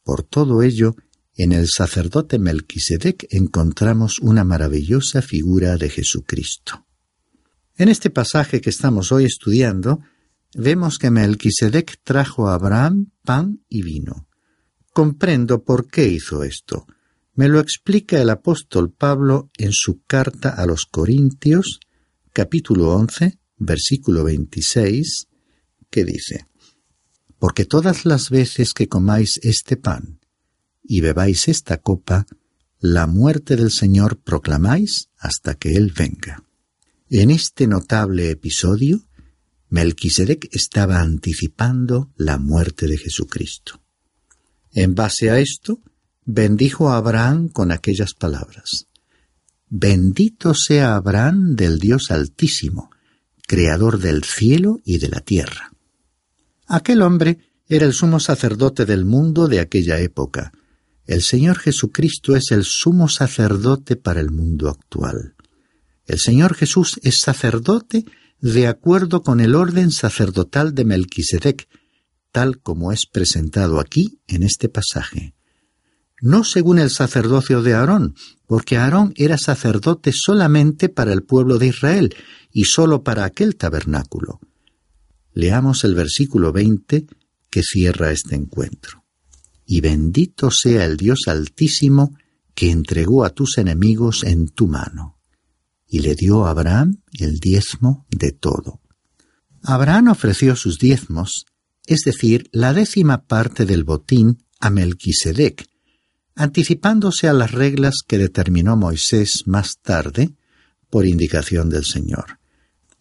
Por 0.03 0.23
todo 0.23 0.61
ello, 0.63 0.95
en 1.35 1.51
el 1.51 1.67
sacerdote 1.67 2.37
Melquisedec 2.37 3.27
encontramos 3.29 4.19
una 4.19 4.43
maravillosa 4.43 5.21
figura 5.21 5.77
de 5.77 5.89
Jesucristo. 5.89 6.85
En 7.75 7.87
este 7.87 8.09
pasaje 8.09 8.59
que 8.59 8.69
estamos 8.69 9.11
hoy 9.11 9.25
estudiando, 9.25 10.01
vemos 10.53 10.97
que 10.97 11.11
Melquisedec 11.11 12.01
trajo 12.03 12.49
a 12.49 12.55
Abraham 12.55 13.11
pan 13.23 13.63
y 13.69 13.83
vino. 13.83 14.27
Comprendo 14.91 15.63
por 15.63 15.87
qué 15.87 16.07
hizo 16.07 16.43
esto. 16.43 16.87
Me 17.35 17.47
lo 17.47 17.59
explica 17.59 18.21
el 18.21 18.31
apóstol 18.31 18.91
Pablo 18.91 19.49
en 19.57 19.71
su 19.71 20.01
carta 20.03 20.49
a 20.49 20.65
los 20.65 20.85
Corintios, 20.85 21.79
capítulo 22.33 22.89
11, 22.95 23.39
versículo 23.59 24.23
26, 24.23 25.27
que 25.89 26.05
dice, 26.05 26.47
Porque 27.37 27.65
todas 27.65 28.05
las 28.05 28.29
veces 28.29 28.73
que 28.73 28.87
comáis 28.87 29.39
este 29.43 29.77
pan 29.77 30.19
y 30.83 31.01
bebáis 31.01 31.47
esta 31.47 31.77
copa, 31.77 32.25
la 32.79 33.05
muerte 33.05 33.55
del 33.55 33.71
Señor 33.71 34.19
proclamáis 34.19 35.09
hasta 35.17 35.55
que 35.55 35.73
Él 35.75 35.93
venga. 35.95 36.43
En 37.09 37.29
este 37.29 37.67
notable 37.67 38.29
episodio, 38.31 39.03
Melquisedec 39.69 40.47
estaba 40.51 40.99
anticipando 40.99 42.11
la 42.15 42.37
muerte 42.37 42.87
de 42.87 42.97
Jesucristo. 42.97 43.81
En 44.71 44.95
base 44.95 45.29
a 45.29 45.39
esto, 45.39 45.81
bendijo 46.25 46.89
a 46.89 46.97
Abraham 46.97 47.49
con 47.49 47.71
aquellas 47.71 48.13
palabras. 48.13 48.87
Bendito 49.67 50.53
sea 50.55 50.95
Abraham 50.95 51.55
del 51.55 51.79
Dios 51.79 52.09
Altísimo, 52.09 52.89
Creador 53.49 53.97
del 53.97 54.23
cielo 54.23 54.79
y 54.85 54.99
de 54.99 55.07
la 55.07 55.21
tierra. 55.21 55.71
Aquel 56.67 57.01
hombre 57.01 57.39
era 57.67 57.87
el 57.87 57.93
sumo 57.93 58.19
sacerdote 58.19 58.85
del 58.85 59.05
mundo 59.05 59.47
de 59.47 59.59
aquella 59.59 59.99
época, 59.99 60.51
el 61.09 61.23
Señor 61.23 61.57
Jesucristo 61.57 62.35
es 62.35 62.51
el 62.51 62.63
sumo 62.63 63.09
sacerdote 63.09 63.95
para 63.95 64.19
el 64.19 64.29
mundo 64.29 64.69
actual. 64.69 65.33
El 66.05 66.19
Señor 66.19 66.53
Jesús 66.53 66.99
es 67.01 67.19
sacerdote 67.19 68.05
de 68.39 68.67
acuerdo 68.67 69.23
con 69.23 69.39
el 69.39 69.55
orden 69.55 69.89
sacerdotal 69.89 70.75
de 70.75 70.85
Melquisedec, 70.85 71.67
tal 72.31 72.59
como 72.59 72.91
es 72.91 73.07
presentado 73.07 73.79
aquí 73.79 74.19
en 74.27 74.43
este 74.43 74.69
pasaje. 74.69 75.33
No 76.21 76.43
según 76.43 76.77
el 76.77 76.91
sacerdocio 76.91 77.63
de 77.63 77.73
Aarón, 77.73 78.13
porque 78.45 78.77
Aarón 78.77 79.11
era 79.15 79.39
sacerdote 79.39 80.11
solamente 80.13 80.89
para 80.89 81.11
el 81.11 81.23
pueblo 81.23 81.57
de 81.57 81.67
Israel 81.69 82.15
y 82.51 82.65
sólo 82.65 83.03
para 83.03 83.25
aquel 83.25 83.55
tabernáculo. 83.55 84.39
Leamos 85.33 85.83
el 85.83 85.95
versículo 85.95 86.51
20 86.51 87.05
que 87.49 87.63
cierra 87.63 88.11
este 88.11 88.35
encuentro 88.35 88.99
y 89.71 89.81
bendito 89.81 90.49
sea 90.49 90.83
el 90.83 90.97
Dios 90.97 91.27
Altísimo 91.27 92.17
que 92.55 92.71
entregó 92.71 93.23
a 93.23 93.29
tus 93.29 93.59
enemigos 93.59 94.23
en 94.23 94.47
tu 94.47 94.67
mano. 94.67 95.19
Y 95.87 95.99
le 95.99 96.15
dio 96.15 96.47
a 96.47 96.49
Abraham 96.49 97.03
el 97.19 97.39
diezmo 97.39 98.07
de 98.09 98.31
todo. 98.31 98.81
Abraham 99.61 100.07
ofreció 100.07 100.55
sus 100.55 100.79
diezmos, 100.79 101.45
es 101.85 101.99
decir, 102.03 102.49
la 102.51 102.73
décima 102.73 103.27
parte 103.27 103.67
del 103.67 103.83
botín, 103.83 104.39
a 104.59 104.71
Melquisedec, 104.71 105.67
anticipándose 106.33 107.27
a 107.27 107.33
las 107.33 107.51
reglas 107.51 107.99
que 108.07 108.17
determinó 108.17 108.75
Moisés 108.75 109.43
más 109.45 109.77
tarde, 109.83 110.31
por 110.89 111.05
indicación 111.05 111.69
del 111.69 111.85
Señor. 111.85 112.38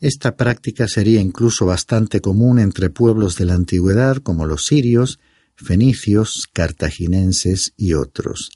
Esta 0.00 0.36
práctica 0.36 0.86
sería 0.86 1.20
incluso 1.20 1.66
bastante 1.66 2.20
común 2.20 2.58
entre 2.58 2.88
pueblos 2.90 3.36
de 3.36 3.46
la 3.46 3.54
antigüedad 3.54 4.18
como 4.18 4.46
los 4.46 4.64
sirios, 4.66 5.18
fenicios, 5.56 6.48
cartaginenses 6.52 7.72
y 7.76 7.94
otros. 7.94 8.50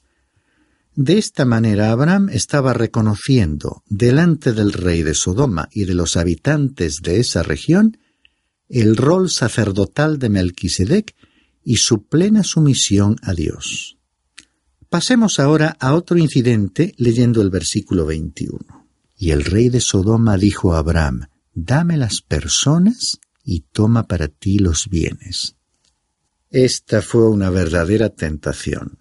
De 0.95 1.19
esta 1.19 1.45
manera 1.45 1.91
Abraham 1.91 2.29
estaba 2.29 2.75
reconociendo 2.75 3.83
delante 3.89 4.53
del 4.53 4.73
rey 4.73 5.03
de 5.03 5.15
Sodoma 5.15 5.69
y 5.73 5.85
de 5.85 5.95
los 5.95 6.17
habitantes 6.17 6.99
de 7.03 7.19
esa 7.19 7.43
región 7.43 7.99
el 8.69 8.97
rol 8.97 9.31
sacerdotal 9.31 10.19
de 10.19 10.29
Melquisedec 10.29 11.15
y 11.65 11.77
su 11.77 12.05
plena 12.05 12.45
sumisión 12.45 13.17
a 13.23 13.35
Dios. 13.35 13.97
Pasemos 14.89 15.41
ahora 15.41 15.77
a 15.81 15.95
otro 15.95 16.19
incidente 16.19 16.95
leyendo 16.99 17.43
el 17.43 17.51
versículo 17.51 18.05
21. 18.07 18.82
Y 19.23 19.31
el 19.31 19.45
rey 19.45 19.69
de 19.69 19.81
Sodoma 19.81 20.37
dijo 20.37 20.75
a 20.75 20.79
Abraham, 20.79 21.29
Dame 21.55 21.97
las 21.97 22.23
personas 22.23 23.21
y 23.45 23.61
toma 23.61 24.09
para 24.09 24.27
ti 24.27 24.59
los 24.59 24.89
bienes. 24.89 25.55
Esta 26.51 27.03
fue 27.03 27.29
una 27.29 27.49
verdadera 27.49 28.09
tentación. 28.09 28.99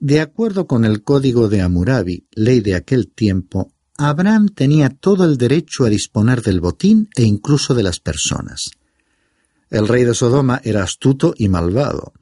De 0.00 0.20
acuerdo 0.20 0.66
con 0.66 0.84
el 0.84 1.04
código 1.04 1.48
de 1.48 1.60
Hammurabi, 1.60 2.26
ley 2.32 2.58
de 2.58 2.74
aquel 2.74 3.12
tiempo, 3.12 3.72
Abraham 3.96 4.48
tenía 4.48 4.88
todo 4.88 5.24
el 5.24 5.38
derecho 5.38 5.84
a 5.84 5.88
disponer 5.88 6.42
del 6.42 6.60
botín 6.60 7.08
e 7.14 7.22
incluso 7.22 7.74
de 7.76 7.84
las 7.84 8.00
personas. 8.00 8.72
El 9.70 9.86
rey 9.86 10.02
de 10.02 10.14
Sodoma 10.14 10.60
era 10.64 10.82
astuto 10.82 11.32
y 11.38 11.48
malvado, 11.48 12.12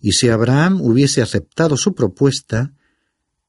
y 0.00 0.10
si 0.10 0.28
Abraham 0.28 0.80
hubiese 0.80 1.22
aceptado 1.22 1.76
su 1.76 1.94
propuesta, 1.94 2.72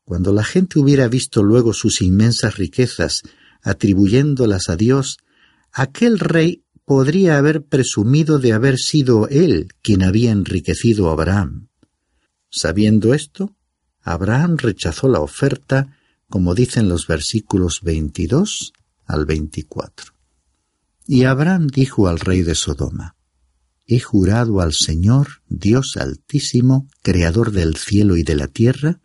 cuando 0.09 0.33
la 0.33 0.43
gente 0.43 0.79
hubiera 0.79 1.07
visto 1.07 1.43
luego 1.43 1.71
sus 1.71 2.01
inmensas 2.01 2.57
riquezas 2.57 3.21
atribuyéndolas 3.61 4.67
a 4.67 4.75
Dios, 4.75 5.19
aquel 5.71 6.17
rey 6.17 6.63
podría 6.83 7.37
haber 7.37 7.63
presumido 7.63 8.39
de 8.39 8.53
haber 8.53 8.79
sido 8.79 9.27
él 9.27 9.71
quien 9.83 10.01
había 10.01 10.31
enriquecido 10.31 11.09
a 11.09 11.11
Abraham. 11.11 11.67
Sabiendo 12.49 13.13
esto, 13.13 13.55
Abraham 14.01 14.57
rechazó 14.57 15.09
la 15.09 15.19
oferta, 15.19 15.95
como 16.27 16.55
dicen 16.55 16.89
los 16.89 17.05
versículos 17.05 17.81
22 17.83 18.73
al 19.05 19.27
24. 19.27 20.13
Y 21.05 21.25
Abraham 21.25 21.67
dijo 21.67 22.07
al 22.07 22.19
rey 22.19 22.41
de 22.41 22.55
Sodoma, 22.55 23.15
He 23.85 23.99
jurado 23.99 24.59
al 24.59 24.73
Señor, 24.73 25.43
Dios 25.49 25.97
altísimo, 25.97 26.87
creador 27.03 27.51
del 27.51 27.75
cielo 27.75 28.17
y 28.17 28.23
de 28.23 28.35
la 28.35 28.47
tierra, 28.47 28.99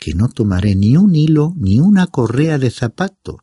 que 0.00 0.14
no 0.14 0.28
tomaré 0.28 0.74
ni 0.74 0.96
un 0.96 1.14
hilo, 1.14 1.52
ni 1.56 1.78
una 1.78 2.06
correa 2.06 2.58
de 2.58 2.70
zapato, 2.70 3.38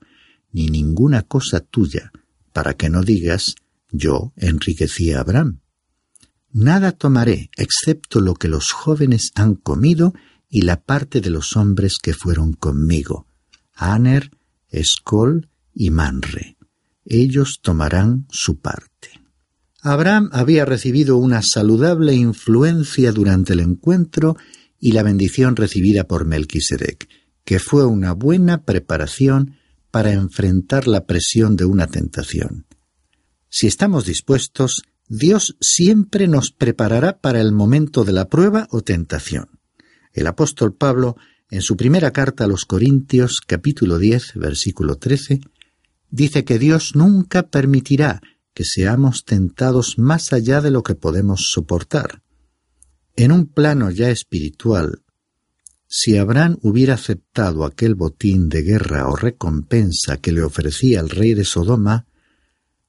ni 0.52 0.68
ninguna 0.68 1.22
cosa 1.22 1.60
tuya, 1.60 2.12
para 2.52 2.74
que 2.74 2.90
no 2.90 3.04
digas, 3.04 3.56
yo 3.92 4.34
enriquecí 4.36 5.14
a 5.14 5.22
Abraham. 5.22 5.60
Nada 6.52 6.94
tomaré 6.94 7.52
excepto 7.56 8.20
lo 8.20 8.34
que 8.34 8.48
los 8.48 8.72
jóvenes 8.72 9.32
han 9.36 9.54
comido 9.54 10.14
y 10.50 10.62
la 10.62 10.82
parte 10.82 11.22
de 11.22 11.30
los 11.30 11.56
hombres 11.56 11.98
que 12.02 12.14
fueron 12.14 12.54
conmigo, 12.54 13.28
Aner, 13.76 14.32
Escol 14.70 15.50
y 15.74 15.92
Manre. 15.92 16.58
Ellos 17.06 17.60
tomarán 17.62 18.26
su 18.32 18.60
parte. 18.60 19.10
Abraham 19.82 20.30
había 20.34 20.66
recibido 20.66 21.18
una 21.18 21.44
saludable 21.44 22.16
influencia 22.16 23.12
durante 23.12 23.54
el 23.54 23.60
encuentro 23.60 24.36
y 24.80 24.92
la 24.92 25.04
bendición 25.04 25.56
recibida 25.56 26.06
por 26.06 26.26
Melquisedec, 26.26 27.08
que 27.44 27.60
fue 27.60 27.86
una 27.86 28.14
buena 28.14 28.64
preparación 28.64 29.56
para 29.92 30.12
enfrentar 30.12 30.88
la 30.88 31.06
presión 31.06 31.56
de 31.56 31.66
una 31.66 31.88
tentación. 31.88 32.66
Si 33.50 33.68
estamos 33.68 34.06
dispuestos, 34.06 34.84
Dios 35.08 35.56
siempre 35.62 36.28
nos 36.28 36.52
preparará 36.52 37.20
para 37.20 37.40
el 37.40 37.54
momento 37.54 38.04
de 38.04 38.12
la 38.12 38.28
prueba 38.28 38.68
o 38.72 38.82
tentación. 38.82 39.60
El 40.12 40.28
apóstol 40.28 40.76
Pablo, 40.76 41.16
en 41.50 41.62
su 41.62 41.78
primera 41.78 42.12
carta 42.12 42.44
a 42.44 42.48
los 42.48 42.66
Corintios, 42.66 43.40
capítulo 43.40 43.98
10, 43.98 44.34
versículo 44.36 44.98
13, 44.98 45.40
dice 46.10 46.44
que 46.44 46.60
Dios 46.60 46.96
nunca 46.96 47.44
permitirá 47.44 48.22
que 48.54 48.66
seamos 48.66 49.24
tentados 49.24 49.98
más 49.98 50.34
allá 50.34 50.62
de 50.62 50.72
lo 50.72 50.84
que 50.84 50.96
podemos 50.96 51.52
soportar. 51.52 52.22
En 53.20 53.32
un 53.32 53.48
plano 53.48 53.90
ya 53.90 54.12
espiritual, 54.12 55.02
si 55.88 56.18
Abraham 56.18 56.60
hubiera 56.62 56.94
aceptado 56.94 57.66
aquel 57.66 57.96
botín 57.96 58.48
de 58.48 58.62
guerra 58.62 59.08
o 59.08 59.16
recompensa 59.16 60.18
que 60.18 60.32
le 60.32 60.44
ofrecía 60.44 61.00
el 61.00 61.10
rey 61.10 61.34
de 61.34 61.44
Sodoma, 61.44 62.06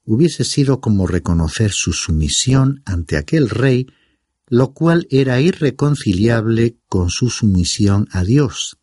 hubiese 0.04 0.44
sido 0.44 0.82
como 0.82 1.06
reconocer 1.06 1.72
su 1.72 1.94
sumisión 1.94 2.82
ante 2.84 3.16
aquel 3.16 3.48
rey, 3.48 3.86
lo 4.48 4.74
cual 4.74 5.06
era 5.10 5.40
irreconciliable 5.40 6.76
con 6.88 7.08
su 7.08 7.30
sumisión 7.30 8.06
a 8.12 8.22
Dios, 8.22 8.76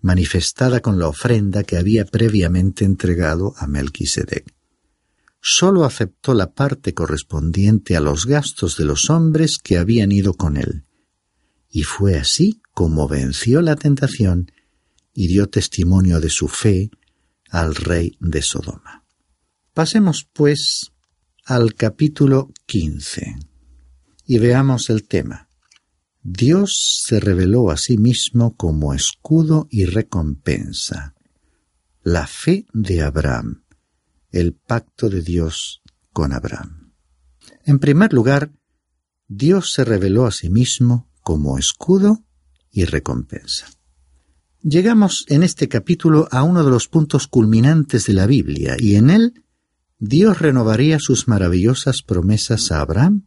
manifestada 0.00 0.80
con 0.80 0.98
la 0.98 1.08
ofrenda 1.08 1.64
que 1.64 1.76
había 1.76 2.06
previamente 2.06 2.86
entregado 2.86 3.52
a 3.58 3.66
Melquisedec. 3.66 4.57
Sólo 5.40 5.84
aceptó 5.84 6.34
la 6.34 6.52
parte 6.52 6.94
correspondiente 6.94 7.96
a 7.96 8.00
los 8.00 8.26
gastos 8.26 8.76
de 8.76 8.84
los 8.84 9.10
hombres 9.10 9.58
que 9.58 9.78
habían 9.78 10.12
ido 10.12 10.34
con 10.34 10.56
él. 10.56 10.84
Y 11.70 11.82
fue 11.82 12.16
así 12.16 12.60
como 12.72 13.08
venció 13.08 13.60
la 13.62 13.76
tentación 13.76 14.50
y 15.14 15.28
dio 15.28 15.48
testimonio 15.48 16.20
de 16.20 16.30
su 16.30 16.48
fe 16.48 16.90
al 17.50 17.74
rey 17.74 18.16
de 18.20 18.42
Sodoma. 18.42 19.04
Pasemos, 19.74 20.28
pues, 20.32 20.92
al 21.44 21.74
capítulo 21.74 22.52
15 22.66 23.36
y 24.26 24.38
veamos 24.38 24.90
el 24.90 25.08
tema. 25.08 25.48
Dios 26.22 27.02
se 27.06 27.20
reveló 27.20 27.70
a 27.70 27.78
sí 27.78 27.96
mismo 27.96 28.54
como 28.56 28.92
escudo 28.92 29.66
y 29.70 29.86
recompensa. 29.86 31.14
La 32.02 32.26
fe 32.26 32.66
de 32.74 33.00
Abraham, 33.00 33.62
el 34.30 34.54
pacto 34.54 35.08
de 35.08 35.22
Dios 35.22 35.82
con 36.12 36.32
Abraham. 36.32 36.92
En 37.64 37.78
primer 37.78 38.12
lugar, 38.12 38.50
Dios 39.26 39.72
se 39.72 39.84
reveló 39.84 40.26
a 40.26 40.30
sí 40.30 40.50
mismo 40.50 41.10
como 41.22 41.58
escudo 41.58 42.24
y 42.70 42.84
recompensa. 42.84 43.66
Llegamos 44.62 45.24
en 45.28 45.42
este 45.42 45.68
capítulo 45.68 46.28
a 46.30 46.42
uno 46.42 46.64
de 46.64 46.70
los 46.70 46.88
puntos 46.88 47.28
culminantes 47.28 48.06
de 48.06 48.14
la 48.14 48.26
Biblia, 48.26 48.76
y 48.78 48.96
en 48.96 49.10
él 49.10 49.44
Dios 49.98 50.40
renovaría 50.40 50.98
sus 50.98 51.28
maravillosas 51.28 52.02
promesas 52.02 52.72
a 52.72 52.80
Abraham, 52.80 53.26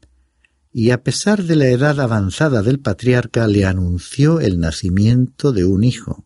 y 0.73 0.91
a 0.91 1.03
pesar 1.03 1.43
de 1.43 1.55
la 1.55 1.67
edad 1.67 1.99
avanzada 1.99 2.61
del 2.63 2.79
patriarca 2.79 3.47
le 3.47 3.65
anunció 3.65 4.39
el 4.39 4.59
nacimiento 4.59 5.51
de 5.51 5.65
un 5.65 5.83
hijo. 5.83 6.25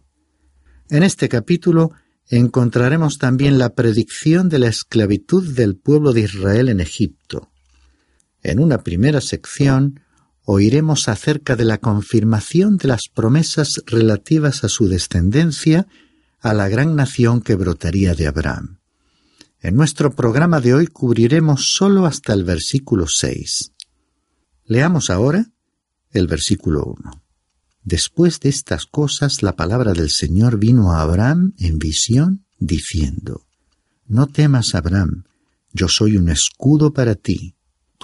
En 0.90 1.04
este 1.04 1.30
capítulo 1.30 1.92
encontraremos 2.30 3.18
también 3.18 3.58
la 3.58 3.76
predicción 3.76 4.50
de 4.50 4.60
la 4.60 4.68
esclavitud 4.68 5.56
del 5.56 5.76
pueblo 5.76 6.14
de 6.14 6.22
Israel 6.22 6.70
en 6.70 6.80
Egipto. 6.80 7.52
En 8.42 8.60
una 8.60 8.84
primera 8.84 9.22
sección 9.22 10.02
oiremos 10.44 11.08
acerca 11.08 11.56
de 11.56 11.66
la 11.66 11.80
confirmación 11.80 12.78
de 12.78 12.88
las 12.88 13.08
promesas 13.14 13.82
relativas 13.86 14.64
a 14.64 14.70
su 14.70 14.88
descendencia 14.88 15.88
a 16.40 16.54
la 16.54 16.70
gran 16.70 16.96
nación 16.96 17.42
que 17.42 17.56
brotaría 17.56 18.14
de 18.14 18.28
Abraham. 18.28 18.80
En 19.62 19.76
nuestro 19.76 20.12
programa 20.12 20.62
de 20.62 20.76
hoy 20.76 20.88
cubriremos 20.88 21.74
solo 21.74 22.06
hasta 22.06 22.34
el 22.34 22.44
versículo 22.44 23.08
6. 23.08 23.72
Leamos 24.66 25.10
ahora 25.10 25.48
el 26.12 26.28
versículo 26.28 26.84
1. 26.86 27.25
Después 27.86 28.42
de 28.42 28.50
estas 28.50 28.86
cosas 28.86 29.42
la 29.42 29.56
palabra 29.56 29.94
del 29.94 30.10
Señor 30.10 30.58
vino 30.60 30.92
a 30.92 31.02
Abraham 31.02 31.54
en 31.58 31.80
visión, 31.80 32.46
diciendo, 32.60 33.46
No 34.06 34.28
temas, 34.28 34.76
Abraham, 34.76 35.24
yo 35.72 35.88
soy 35.88 36.18
un 36.18 36.28
escudo 36.28 36.92
para 36.92 37.16
ti 37.16 37.56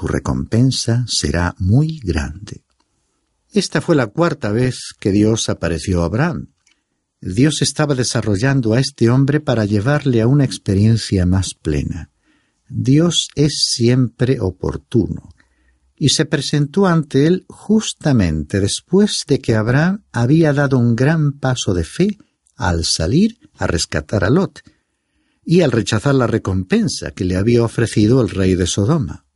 tu 0.02 0.08
recompensa 0.08 1.06
será 1.08 1.56
muy 1.60 2.00
grande. 2.00 2.63
Esta 3.52 3.82
fue 3.82 3.96
la 3.96 4.08
cuarta 4.08 4.52
vez 4.52 4.96
que 5.00 5.12
Dios 5.12 5.50
apareció 5.50 6.02
a 6.02 6.06
Abraham. 6.06 6.48
Dios 7.22 7.62
estaba 7.62 7.94
desarrollando 7.94 8.74
a 8.74 8.80
este 8.80 9.10
hombre 9.10 9.41
para 9.41 9.65
llevarle 9.65 10.22
a 10.22 10.28
una 10.28 10.46
experiencia 10.46 11.26
más 11.26 11.54
plena. 11.54 12.10
Dios 12.67 13.28
es 13.36 13.65
siempre 13.67 14.39
oportuno, 14.39 15.30
y 16.04 16.10
se 16.10 16.26
presentó 16.26 16.88
ante 16.88 17.28
él 17.28 17.46
justamente 17.48 18.60
después 18.60 19.24
de 19.28 19.38
que 19.38 19.54
Abraham 19.54 20.04
había 20.12 20.52
dado 20.52 20.80
un 20.80 20.96
gran 20.96 21.34
paso 21.34 21.76
de 21.76 21.84
fe 21.84 22.18
al 22.56 22.86
salir 22.86 23.38
a 23.54 23.68
rescatar 23.68 24.24
a 24.24 24.32
Lot, 24.32 24.64
y 25.46 25.62
al 25.62 25.72
rechazar 25.72 26.16
la 26.16 26.26
recompensa 26.26 27.12
que 27.12 27.24
le 27.24 27.36
había 27.36 27.64
ofrecido 27.64 28.20
el 28.20 28.30
rey 28.30 28.56
de 28.56 28.66
Sodoma. 28.66 29.28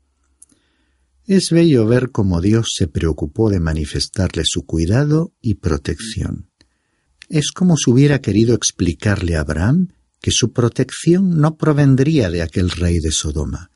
Es 1.24 1.52
bello 1.52 1.86
ver 1.86 2.10
cómo 2.10 2.42
Dios 2.42 2.70
se 2.76 2.88
preocupó 2.88 3.52
de 3.52 3.60
manifestarle 3.60 4.42
su 4.44 4.66
cuidado 4.66 5.36
y 5.42 5.56
protección. 5.56 6.50
Es 7.30 7.52
como 7.52 7.78
si 7.78 7.92
hubiera 7.92 8.22
querido 8.22 8.56
explicarle 8.56 9.36
a 9.36 9.42
Abraham 9.42 9.90
que 10.20 10.32
su 10.32 10.52
protección 10.52 11.38
no 11.38 11.58
provendría 11.58 12.32
de 12.32 12.42
aquel 12.42 12.72
rey 12.72 12.98
de 12.98 13.12
Sodoma. 13.12 13.70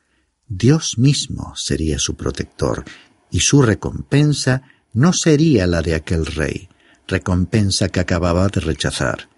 Dios 0.50 0.98
mismo 0.98 1.54
sería 1.54 2.00
su 2.00 2.16
protector, 2.16 2.84
y 3.30 3.38
su 3.38 3.62
recompensa 3.62 4.62
no 4.92 5.12
sería 5.12 5.68
la 5.68 5.80
de 5.80 5.94
aquel 5.94 6.26
rey, 6.26 6.68
recompensa 7.06 7.88
que 7.88 8.00
acababa 8.00 8.48
de 8.48 8.60
rechazar. 8.60 9.28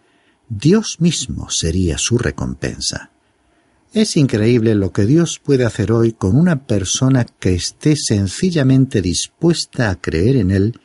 Dios 0.48 0.96
mismo 1.00 1.50
sería 1.50 1.98
su 1.98 2.16
recompensa. 2.16 3.10
Es 3.92 4.16
increíble 4.16 4.74
lo 4.74 4.90
que 4.90 5.04
Dios 5.04 5.38
puede 5.38 5.66
hacer 5.66 5.92
hoy 5.92 6.12
con 6.12 6.34
una 6.34 6.66
persona 6.66 7.26
que 7.26 7.54
esté 7.54 7.94
sencillamente 7.94 9.02
dispuesta 9.02 9.90
a 9.90 10.00
creer 10.00 10.36
en 10.36 10.50
Él 10.50 10.80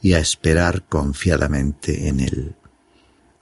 y 0.00 0.14
a 0.14 0.20
esperar 0.20 0.84
confiadamente 0.88 2.08
en 2.08 2.20
Él. 2.20 2.54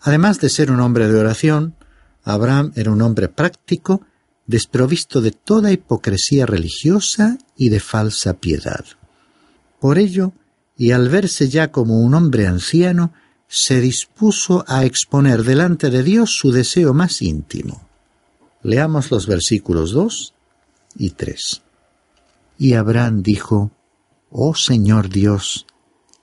Además 0.00 0.40
de 0.40 0.48
ser 0.48 0.72
un 0.72 0.80
hombre 0.80 1.06
de 1.06 1.16
oración, 1.16 1.76
Abraham 2.24 2.72
era 2.74 2.90
un 2.90 3.02
hombre 3.02 3.28
práctico, 3.28 4.04
desprovisto 4.46 5.20
de 5.20 5.30
toda 5.30 5.72
hipocresía 5.72 6.46
religiosa 6.46 7.38
y 7.56 7.68
de 7.68 7.80
falsa 7.80 8.34
piedad. 8.34 8.84
Por 9.80 9.98
ello, 9.98 10.32
y 10.76 10.90
al 10.90 11.08
verse 11.08 11.48
ya 11.48 11.70
como 11.70 12.00
un 12.00 12.14
hombre 12.14 12.46
anciano, 12.46 13.12
se 13.48 13.80
dispuso 13.80 14.64
a 14.66 14.84
exponer 14.84 15.44
delante 15.44 15.90
de 15.90 16.02
Dios 16.02 16.30
su 16.30 16.50
deseo 16.50 16.92
más 16.94 17.22
íntimo, 17.22 17.84
Leamos 18.64 19.10
los 19.10 19.26
versículos 19.26 19.92
2 19.92 20.32
y 20.96 21.10
3. 21.10 21.62
Y 22.56 22.72
Abraham 22.72 23.22
dijo, 23.22 23.70
Oh 24.30 24.54
Señor 24.54 25.10
Dios, 25.10 25.66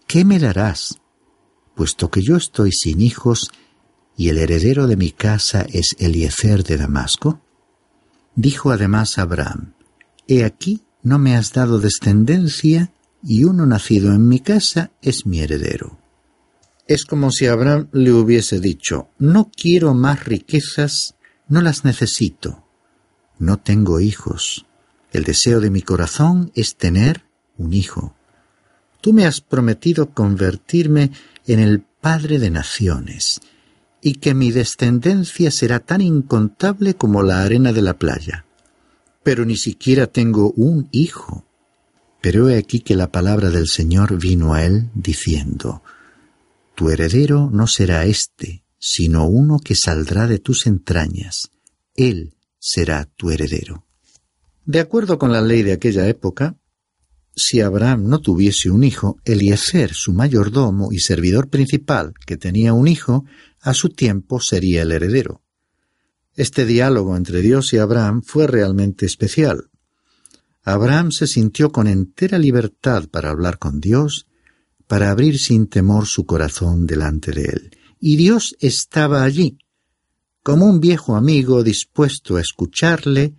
¿qué 0.07 0.25
me 0.25 0.39
darás? 0.39 0.97
Puesto 1.75 2.09
que 2.09 2.23
yo 2.23 2.35
estoy 2.35 2.71
sin 2.71 2.99
hijos 2.99 3.51
y 4.17 4.29
el 4.29 4.39
heredero 4.39 4.87
de 4.87 4.97
mi 4.97 5.11
casa 5.11 5.67
es 5.71 5.95
Eliezer 5.99 6.63
de 6.63 6.77
Damasco. 6.77 7.39
Dijo 8.35 8.71
además 8.71 9.17
Abraham, 9.17 9.73
He 10.27 10.43
aquí, 10.43 10.81
no 11.03 11.19
me 11.19 11.35
has 11.35 11.53
dado 11.53 11.79
descendencia, 11.79 12.93
y 13.23 13.43
uno 13.43 13.65
nacido 13.65 14.13
en 14.13 14.27
mi 14.27 14.39
casa 14.39 14.91
es 15.01 15.25
mi 15.25 15.41
heredero. 15.41 15.99
Es 16.87 17.05
como 17.05 17.31
si 17.31 17.47
Abraham 17.47 17.87
le 17.91 18.11
hubiese 18.11 18.59
dicho, 18.59 19.09
no 19.17 19.51
quiero 19.55 19.93
más 19.93 20.25
riquezas, 20.25 21.15
no 21.47 21.61
las 21.61 21.85
necesito. 21.85 22.65
No 23.37 23.57
tengo 23.57 23.99
hijos. 23.99 24.65
El 25.11 25.23
deseo 25.23 25.59
de 25.59 25.69
mi 25.69 25.81
corazón 25.81 26.51
es 26.55 26.75
tener 26.75 27.25
un 27.57 27.73
hijo. 27.73 28.15
Tú 29.01 29.13
me 29.13 29.25
has 29.25 29.41
prometido 29.41 30.11
convertirme 30.13 31.11
en 31.47 31.59
el 31.59 31.81
Padre 31.81 32.39
de 32.39 32.49
naciones, 32.49 33.41
y 34.01 34.15
que 34.15 34.33
mi 34.33 34.51
descendencia 34.51 35.51
será 35.51 35.79
tan 35.79 36.01
incontable 36.01 36.95
como 36.95 37.23
la 37.23 37.43
arena 37.43 37.71
de 37.71 37.81
la 37.81 37.97
playa. 37.97 38.45
Pero 39.23 39.45
ni 39.45 39.57
siquiera 39.57 40.07
tengo 40.07 40.51
un 40.51 40.89
hijo. 40.91 41.45
Pero 42.21 42.49
he 42.49 42.57
aquí 42.57 42.79
que 42.79 42.95
la 42.95 43.11
palabra 43.11 43.49
del 43.49 43.67
Señor 43.67 44.19
vino 44.19 44.53
a 44.53 44.63
él 44.63 44.89
diciendo, 44.95 45.83
Tu 46.75 46.89
heredero 46.89 47.49
no 47.51 47.67
será 47.67 48.05
éste, 48.05 48.63
sino 48.79 49.27
uno 49.27 49.59
que 49.59 49.75
saldrá 49.75 50.27
de 50.27 50.39
tus 50.39 50.65
entrañas. 50.65 51.51
Él 51.95 52.33
será 52.59 53.05
tu 53.05 53.29
heredero. 53.29 53.85
De 54.65 54.79
acuerdo 54.79 55.19
con 55.19 55.31
la 55.31 55.41
ley 55.41 55.63
de 55.63 55.73
aquella 55.73 56.07
época, 56.07 56.55
si 57.35 57.61
Abraham 57.61 58.07
no 58.07 58.19
tuviese 58.19 58.69
un 58.69 58.83
hijo, 58.83 59.17
Eliezer, 59.23 59.93
su 59.93 60.13
mayordomo 60.13 60.91
y 60.91 60.99
servidor 60.99 61.49
principal, 61.49 62.13
que 62.25 62.37
tenía 62.37 62.73
un 62.73 62.87
hijo, 62.87 63.25
a 63.61 63.73
su 63.73 63.89
tiempo 63.89 64.39
sería 64.39 64.81
el 64.81 64.91
heredero. 64.91 65.41
Este 66.35 66.65
diálogo 66.65 67.15
entre 67.15 67.41
Dios 67.41 67.73
y 67.73 67.77
Abraham 67.77 68.21
fue 68.23 68.47
realmente 68.47 69.05
especial. 69.05 69.69
Abraham 70.63 71.11
se 71.11 71.27
sintió 71.27 71.71
con 71.71 71.87
entera 71.87 72.37
libertad 72.37 73.07
para 73.09 73.29
hablar 73.29 73.57
con 73.59 73.79
Dios, 73.79 74.27
para 74.87 75.11
abrir 75.11 75.39
sin 75.39 75.67
temor 75.67 76.05
su 76.05 76.25
corazón 76.25 76.85
delante 76.85 77.31
de 77.31 77.45
él. 77.45 77.71
Y 77.99 78.15
Dios 78.15 78.55
estaba 78.59 79.23
allí, 79.23 79.57
como 80.43 80.65
un 80.65 80.79
viejo 80.79 81.15
amigo 81.15 81.63
dispuesto 81.63 82.37
a 82.37 82.41
escucharle 82.41 83.35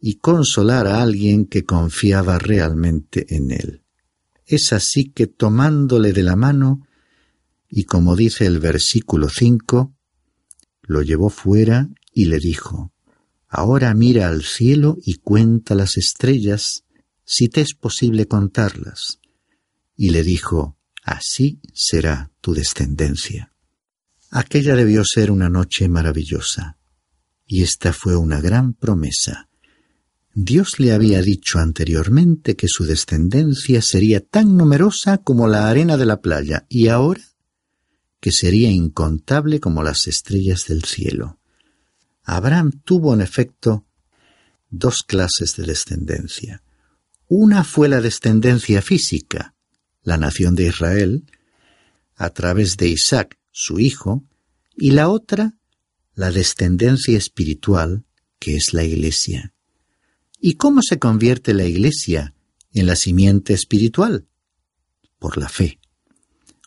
y 0.00 0.16
consolar 0.16 0.86
a 0.86 1.02
alguien 1.02 1.46
que 1.46 1.64
confiaba 1.64 2.38
realmente 2.38 3.34
en 3.34 3.50
él. 3.50 3.82
Es 4.46 4.72
así 4.72 5.10
que 5.10 5.26
tomándole 5.26 6.12
de 6.12 6.22
la 6.22 6.36
mano, 6.36 6.86
y 7.76 7.86
como 7.86 8.14
dice 8.14 8.46
el 8.46 8.60
versículo 8.60 9.28
cinco, 9.28 9.96
lo 10.82 11.02
llevó 11.02 11.28
fuera 11.28 11.88
y 12.12 12.26
le 12.26 12.38
dijo, 12.38 12.92
Ahora 13.48 13.92
mira 13.94 14.28
al 14.28 14.44
cielo 14.44 14.96
y 15.04 15.14
cuenta 15.14 15.74
las 15.74 15.96
estrellas, 15.96 16.84
si 17.24 17.48
te 17.48 17.62
es 17.62 17.74
posible 17.74 18.28
contarlas. 18.28 19.18
Y 19.96 20.10
le 20.10 20.22
dijo, 20.22 20.78
Así 21.02 21.60
será 21.72 22.30
tu 22.40 22.54
descendencia. 22.54 23.52
Aquella 24.30 24.76
debió 24.76 25.02
ser 25.04 25.32
una 25.32 25.48
noche 25.48 25.88
maravillosa, 25.88 26.78
y 27.44 27.64
esta 27.64 27.92
fue 27.92 28.14
una 28.14 28.40
gran 28.40 28.74
promesa. 28.74 29.48
Dios 30.32 30.78
le 30.78 30.92
había 30.92 31.22
dicho 31.22 31.58
anteriormente 31.58 32.54
que 32.54 32.68
su 32.68 32.84
descendencia 32.84 33.82
sería 33.82 34.20
tan 34.20 34.56
numerosa 34.56 35.18
como 35.18 35.48
la 35.48 35.68
arena 35.68 35.96
de 35.96 36.06
la 36.06 36.20
playa, 36.20 36.66
y 36.68 36.86
ahora 36.86 37.33
que 38.24 38.32
sería 38.32 38.70
incontable 38.70 39.60
como 39.60 39.82
las 39.82 40.06
estrellas 40.06 40.64
del 40.66 40.84
cielo. 40.84 41.38
Abraham 42.22 42.72
tuvo 42.82 43.12
en 43.12 43.20
efecto 43.20 43.84
dos 44.70 45.02
clases 45.02 45.56
de 45.56 45.64
descendencia. 45.64 46.62
Una 47.28 47.64
fue 47.64 47.86
la 47.86 48.00
descendencia 48.00 48.80
física, 48.80 49.54
la 50.02 50.16
nación 50.16 50.54
de 50.54 50.68
Israel, 50.68 51.26
a 52.16 52.30
través 52.30 52.78
de 52.78 52.88
Isaac, 52.88 53.38
su 53.50 53.78
hijo, 53.78 54.24
y 54.74 54.92
la 54.92 55.10
otra, 55.10 55.58
la 56.14 56.30
descendencia 56.30 57.18
espiritual, 57.18 58.06
que 58.38 58.56
es 58.56 58.72
la 58.72 58.84
Iglesia. 58.84 59.52
¿Y 60.40 60.54
cómo 60.54 60.80
se 60.80 60.98
convierte 60.98 61.52
la 61.52 61.66
Iglesia 61.66 62.32
en 62.72 62.86
la 62.86 62.96
simiente 62.96 63.52
espiritual? 63.52 64.26
Por 65.18 65.36
la 65.36 65.50
fe. 65.50 65.78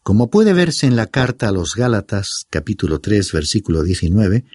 Como 0.08 0.30
puede 0.30 0.54
verse 0.54 0.88
en 0.88 0.96
la 0.96 1.08
carta 1.08 1.50
a 1.50 1.52
los 1.52 1.76
Gálatas, 1.76 2.46
capítulo 2.50 3.02
3, 3.02 3.30
versículo 3.34 3.84
19, 3.84 4.46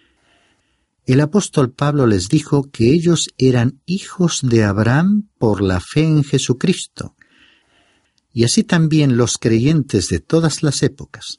el 1.04 1.20
apóstol 1.20 1.74
Pablo 1.74 2.06
les 2.06 2.30
dijo 2.30 2.70
que 2.70 2.90
ellos 2.90 3.28
eran 3.36 3.82
hijos 3.84 4.40
de 4.42 4.64
Abraham 4.64 5.28
por 5.36 5.60
la 5.60 5.80
fe 5.80 6.04
en 6.04 6.24
Jesucristo, 6.24 7.16
y 8.32 8.44
así 8.44 8.64
también 8.64 9.18
los 9.18 9.36
creyentes 9.36 10.08
de 10.08 10.20
todas 10.20 10.62
las 10.62 10.82
épocas. 10.82 11.36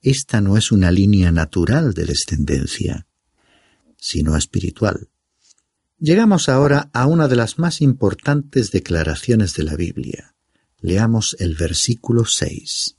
Esta 0.00 0.40
no 0.40 0.56
es 0.56 0.70
una 0.70 0.92
línea 0.92 1.32
natural 1.32 1.92
de 1.92 2.04
descendencia, 2.04 3.08
sino 3.96 4.36
espiritual. 4.36 5.08
Llegamos 5.98 6.48
ahora 6.48 6.88
a 6.92 7.08
una 7.08 7.26
de 7.26 7.34
las 7.34 7.58
más 7.58 7.80
importantes 7.80 8.70
declaraciones 8.70 9.54
de 9.54 9.64
la 9.64 9.74
Biblia. 9.74 10.36
Leamos 10.78 11.34
el 11.40 11.56
versículo 11.56 12.26
6. 12.26 12.94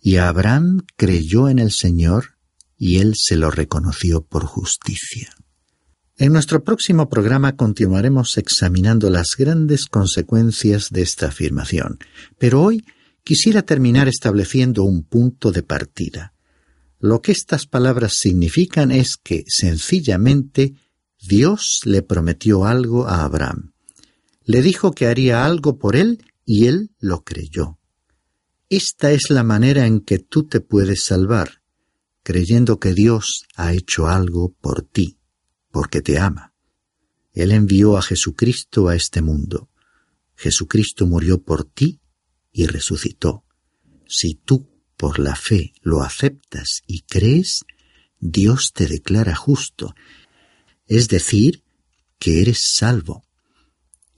Y 0.00 0.16
Abraham 0.16 0.82
creyó 0.96 1.48
en 1.48 1.58
el 1.58 1.72
Señor, 1.72 2.38
y 2.76 2.98
él 2.98 3.14
se 3.16 3.36
lo 3.36 3.50
reconoció 3.50 4.22
por 4.22 4.44
justicia. 4.44 5.34
En 6.16 6.32
nuestro 6.32 6.64
próximo 6.64 7.08
programa 7.08 7.56
continuaremos 7.56 8.38
examinando 8.38 9.08
las 9.08 9.36
grandes 9.38 9.86
consecuencias 9.86 10.90
de 10.90 11.02
esta 11.02 11.28
afirmación, 11.28 11.98
pero 12.38 12.62
hoy 12.62 12.84
quisiera 13.22 13.62
terminar 13.62 14.08
estableciendo 14.08 14.82
un 14.84 15.04
punto 15.04 15.52
de 15.52 15.62
partida. 15.62 16.34
Lo 16.98 17.22
que 17.22 17.30
estas 17.30 17.66
palabras 17.66 18.14
significan 18.18 18.90
es 18.90 19.16
que, 19.16 19.44
sencillamente, 19.46 20.74
Dios 21.20 21.80
le 21.84 22.02
prometió 22.02 22.64
algo 22.64 23.06
a 23.06 23.22
Abraham. 23.22 23.72
Le 24.44 24.62
dijo 24.62 24.92
que 24.92 25.06
haría 25.06 25.44
algo 25.44 25.78
por 25.78 25.94
él 25.94 26.24
y 26.44 26.66
él 26.66 26.90
lo 26.98 27.22
creyó. 27.22 27.77
Esta 28.70 29.12
es 29.12 29.30
la 29.30 29.42
manera 29.42 29.86
en 29.86 30.00
que 30.00 30.18
tú 30.18 30.46
te 30.46 30.60
puedes 30.60 31.04
salvar 31.04 31.58
creyendo 32.28 32.78
que 32.78 32.92
Dios 32.92 33.46
ha 33.56 33.72
hecho 33.72 34.06
algo 34.06 34.52
por 34.60 34.82
ti, 34.82 35.16
porque 35.70 36.02
te 36.02 36.18
ama. 36.18 36.52
Él 37.32 37.52
envió 37.52 37.96
a 37.96 38.02
Jesucristo 38.02 38.88
a 38.88 38.94
este 38.94 39.22
mundo. 39.22 39.70
Jesucristo 40.36 41.06
murió 41.06 41.42
por 41.42 41.64
ti 41.64 42.02
y 42.52 42.66
resucitó. 42.66 43.44
Si 44.06 44.34
tú, 44.34 44.68
por 44.98 45.20
la 45.20 45.36
fe, 45.36 45.72
lo 45.80 46.02
aceptas 46.02 46.82
y 46.86 47.00
crees, 47.00 47.64
Dios 48.20 48.72
te 48.74 48.86
declara 48.86 49.34
justo, 49.34 49.94
es 50.86 51.08
decir, 51.08 51.64
que 52.18 52.42
eres 52.42 52.74
salvo. 52.74 53.24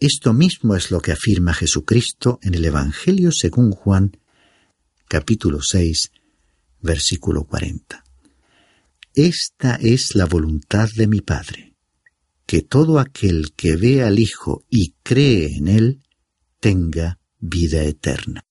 Esto 0.01 0.33
mismo 0.33 0.75
es 0.75 0.91
lo 0.91 1.01
que 1.01 1.13
afirma 1.13 1.55
Jesucristo 1.55 2.41
en 2.43 2.55
el 2.55 2.65
Evangelio 2.65 3.31
según 3.31 3.71
Juan, 3.71 4.17
capítulo 5.11 5.61
6, 5.61 6.13
versículo 6.83 7.43
40. 7.43 8.05
Esta 9.13 9.75
es 9.75 10.15
la 10.15 10.25
voluntad 10.25 10.89
de 10.95 11.09
mi 11.09 11.21
Padre, 11.21 11.75
que 12.47 12.63
todo 12.63 13.01
aquel 13.01 13.53
que 13.57 13.75
ve 13.75 14.05
al 14.05 14.21
Hijo 14.21 14.65
y 14.71 14.95
cree 15.03 15.57
en 15.57 15.67
Él 15.67 16.03
tenga 16.61 17.19
vida 17.41 17.83
eterna. 17.83 18.45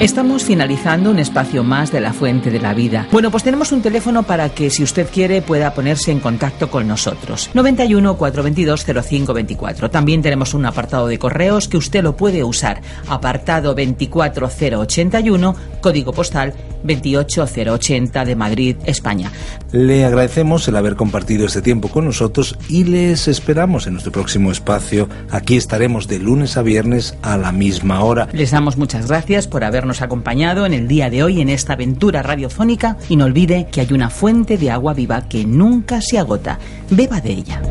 Estamos 0.00 0.44
finalizando 0.44 1.10
un 1.10 1.18
espacio 1.18 1.64
más 1.64 1.90
de 1.90 2.00
la 2.00 2.12
Fuente 2.12 2.52
de 2.52 2.60
la 2.60 2.72
Vida. 2.72 3.08
Bueno, 3.10 3.32
pues 3.32 3.42
tenemos 3.42 3.72
un 3.72 3.82
teléfono 3.82 4.22
para 4.22 4.48
que, 4.50 4.70
si 4.70 4.84
usted 4.84 5.08
quiere, 5.12 5.42
pueda 5.42 5.74
ponerse 5.74 6.12
en 6.12 6.20
contacto 6.20 6.70
con 6.70 6.86
nosotros. 6.86 7.50
91 7.52 8.16
422 8.16 8.84
0524. 8.84 9.90
También 9.90 10.22
tenemos 10.22 10.54
un 10.54 10.66
apartado 10.66 11.08
de 11.08 11.18
correos 11.18 11.66
que 11.66 11.78
usted 11.78 12.04
lo 12.04 12.16
puede 12.16 12.44
usar. 12.44 12.80
Apartado 13.08 13.74
24081, 13.74 15.56
código 15.80 16.12
postal 16.12 16.54
28080 16.84 18.24
de 18.24 18.36
Madrid, 18.36 18.76
España. 18.84 19.32
Le 19.72 20.04
agradecemos 20.04 20.66
el 20.68 20.76
haber 20.76 20.96
compartido 20.96 21.46
este 21.46 21.62
tiempo 21.62 21.88
con 21.88 22.04
nosotros 22.04 22.58
y 22.68 22.84
les 22.84 23.28
esperamos 23.28 23.86
en 23.86 23.94
nuestro 23.94 24.12
próximo 24.12 24.50
espacio. 24.50 25.08
Aquí 25.30 25.56
estaremos 25.56 26.08
de 26.08 26.18
lunes 26.18 26.56
a 26.56 26.62
viernes 26.62 27.16
a 27.22 27.36
la 27.36 27.52
misma 27.52 28.02
hora. 28.02 28.28
Les 28.32 28.50
damos 28.50 28.76
muchas 28.76 29.08
gracias 29.08 29.46
por 29.46 29.64
habernos 29.64 30.02
acompañado 30.02 30.66
en 30.66 30.74
el 30.74 30.88
día 30.88 31.10
de 31.10 31.22
hoy 31.22 31.40
en 31.40 31.48
esta 31.48 31.74
aventura 31.74 32.22
radiofónica 32.22 32.96
y 33.08 33.16
no 33.16 33.26
olvide 33.26 33.68
que 33.70 33.80
hay 33.80 33.92
una 33.92 34.10
fuente 34.10 34.56
de 34.56 34.70
agua 34.70 34.94
viva 34.94 35.28
que 35.28 35.44
nunca 35.44 36.00
se 36.00 36.18
agota. 36.18 36.58
Beba 36.90 37.20
de 37.20 37.30
ella. 37.30 37.62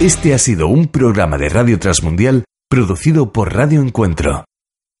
Este 0.00 0.34
ha 0.34 0.38
sido 0.38 0.68
un 0.68 0.88
programa 0.88 1.38
de 1.38 1.48
Radio 1.48 1.78
Transmundial 1.78 2.44
producido 2.68 3.32
por 3.32 3.54
Radio 3.54 3.80
Encuentro 3.80 4.44